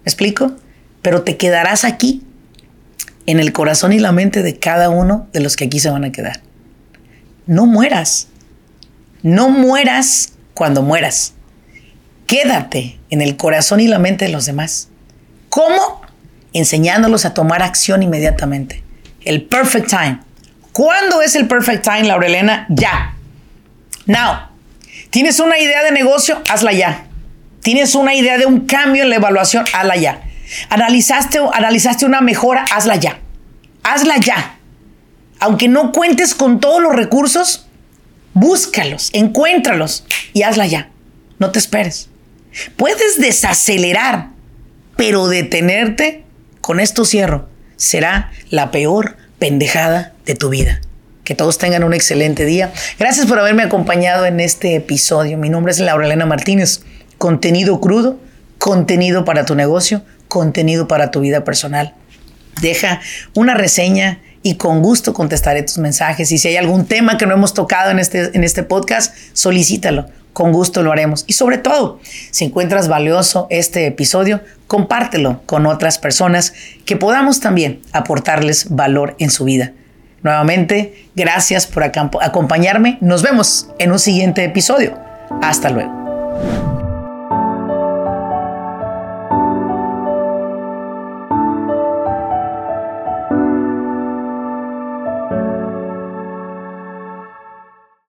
explico? 0.05 0.57
Pero 1.03 1.23
te 1.23 1.37
quedarás 1.37 1.85
aquí, 1.85 2.23
en 3.27 3.41
el 3.41 3.53
corazón 3.53 3.93
y 3.93 3.99
la 3.99 4.13
mente 4.13 4.43
de 4.43 4.59
cada 4.59 4.89
uno 4.89 5.29
de 5.33 5.41
los 5.41 5.57
que 5.57 5.65
aquí 5.65 5.81
se 5.81 5.91
van 5.91 6.05
a 6.05 6.13
quedar 6.13 6.47
no 7.47 7.67
mueras. 7.67 8.29
No 9.23 9.49
mueras 9.49 10.33
cuando 10.55 10.83
mueras. 10.83 11.33
Quédate 12.27 12.99
en 13.11 13.23
el 13.23 13.37
corazón 13.37 13.81
y 13.81 13.89
la 13.89 13.99
mente 13.99 14.27
de 14.27 14.33
los 14.33 14.47
demás. 14.47 14.89
¿Cómo? 15.49 16.03
Enseñándolos 16.53 17.25
a 17.25 17.35
tomar 17.35 17.63
acción 17.63 18.03
inmediatamente. 18.03 18.83
El 19.23 19.45
perfect 19.45 19.89
time. 19.89 20.21
¿Cuándo 20.73 21.23
es 21.23 21.35
el 21.37 21.47
perfect 21.47 21.85
time, 21.85 22.05
Laurelena? 22.05 22.67
Ya. 22.69 23.15
Now. 24.07 24.49
¿Tienes 25.11 25.41
una 25.41 25.59
idea 25.59 25.83
de 25.83 25.93
negocio? 25.93 26.43
Hazla 26.49 26.73
ya. 26.73 27.07
¿Tienes 27.63 27.95
una 27.95 28.15
idea 28.15 28.39
de 28.39 28.47
un 28.47 28.67
cambio 28.67 29.03
en 29.03 29.11
la 29.11 29.17
evaluación? 29.17 29.65
Hazla 29.73 29.97
ya. 29.97 30.23
¿Analizaste, 30.69 31.41
analizaste 31.53 32.07
una 32.07 32.21
mejora? 32.21 32.65
Hazla 32.71 32.97
ya. 32.97 33.19
Hazla 33.83 34.19
ya 34.19 34.57
aunque 35.41 35.69
no 35.69 35.93
cuentes 35.93 36.35
con 36.35 36.61
todos 36.61 36.83
los 36.83 36.95
recursos, 36.95 37.67
búscalos, 38.35 39.11
encuéntralos 39.13 40.05
y 40.33 40.43
hazla 40.43 40.67
ya. 40.67 40.91
No 41.39 41.51
te 41.51 41.59
esperes. 41.59 42.09
Puedes 42.77 43.21
desacelerar, 43.21 44.31
pero 44.97 45.29
detenerte, 45.29 46.25
con 46.61 46.81
esto 46.81 47.05
cierro, 47.05 47.49
será 47.77 48.33
la 48.51 48.71
peor 48.71 49.17
pendejada 49.39 50.15
de 50.25 50.35
tu 50.35 50.49
vida. 50.49 50.81
Que 51.25 51.35
todos 51.35 51.59
tengan 51.59 51.85
un 51.85 51.93
excelente 51.93 52.45
día. 52.45 52.73
Gracias 52.99 53.27
por 53.27 53.39
haberme 53.39 53.65
acompañado 53.65 54.27
en 54.27 54.41
este 54.41 54.77
episodio. 54.77 55.39
Mi 55.39 55.49
nombre 55.49 55.73
es 55.73 55.81
Laura 55.81 56.07
Elena 56.07 56.27
Martínez. 56.27 56.83
Contenido 57.19 57.81
crudo, 57.81 58.19
contenido 58.59 59.25
para 59.25 59.45
tu 59.45 59.55
negocio, 59.55 60.03
contenido 60.29 60.87
para 60.87 61.11
tu 61.11 61.21
vida 61.21 61.45
personal. 61.45 61.95
Deja 62.63 63.01
una 63.35 63.55
reseña 63.55 64.21
y 64.43 64.55
con 64.55 64.83
gusto 64.83 65.13
contestaré 65.13 65.63
tus 65.63 65.79
mensajes. 65.79 66.31
Y 66.31 66.39
si 66.39 66.49
hay 66.49 66.57
algún 66.57 66.87
tema 66.87 67.19
que 67.19 67.27
no 67.27 67.35
hemos 67.35 67.53
tocado 67.53 67.91
en 67.91 67.99
este, 67.99 68.31
en 68.37 68.45
este 68.45 68.63
podcast, 68.63 69.15
solicítalo. 69.33 70.07
Con 70.37 70.53
gusto 70.53 70.83
lo 70.83 70.93
haremos. 70.93 71.25
Y 71.27 71.33
sobre 71.33 71.57
todo, 71.57 71.99
si 72.31 72.45
encuentras 72.45 72.89
valioso 72.89 73.47
este 73.49 73.87
episodio, 73.87 74.43
compártelo 74.67 75.41
con 75.47 75.65
otras 75.65 75.97
personas 75.97 76.53
que 76.85 76.95
podamos 76.95 77.41
también 77.41 77.81
aportarles 77.93 78.69
valor 78.69 79.17
en 79.19 79.31
su 79.31 79.45
vida. 79.45 79.73
Nuevamente, 80.23 81.07
gracias 81.15 81.67
por 81.67 81.85
acompañarme. 81.85 82.99
Nos 83.01 83.23
vemos 83.23 83.71
en 83.79 83.93
un 83.93 83.99
siguiente 83.99 84.45
episodio. 84.45 84.99
Hasta 85.41 85.71
luego. 85.71 86.76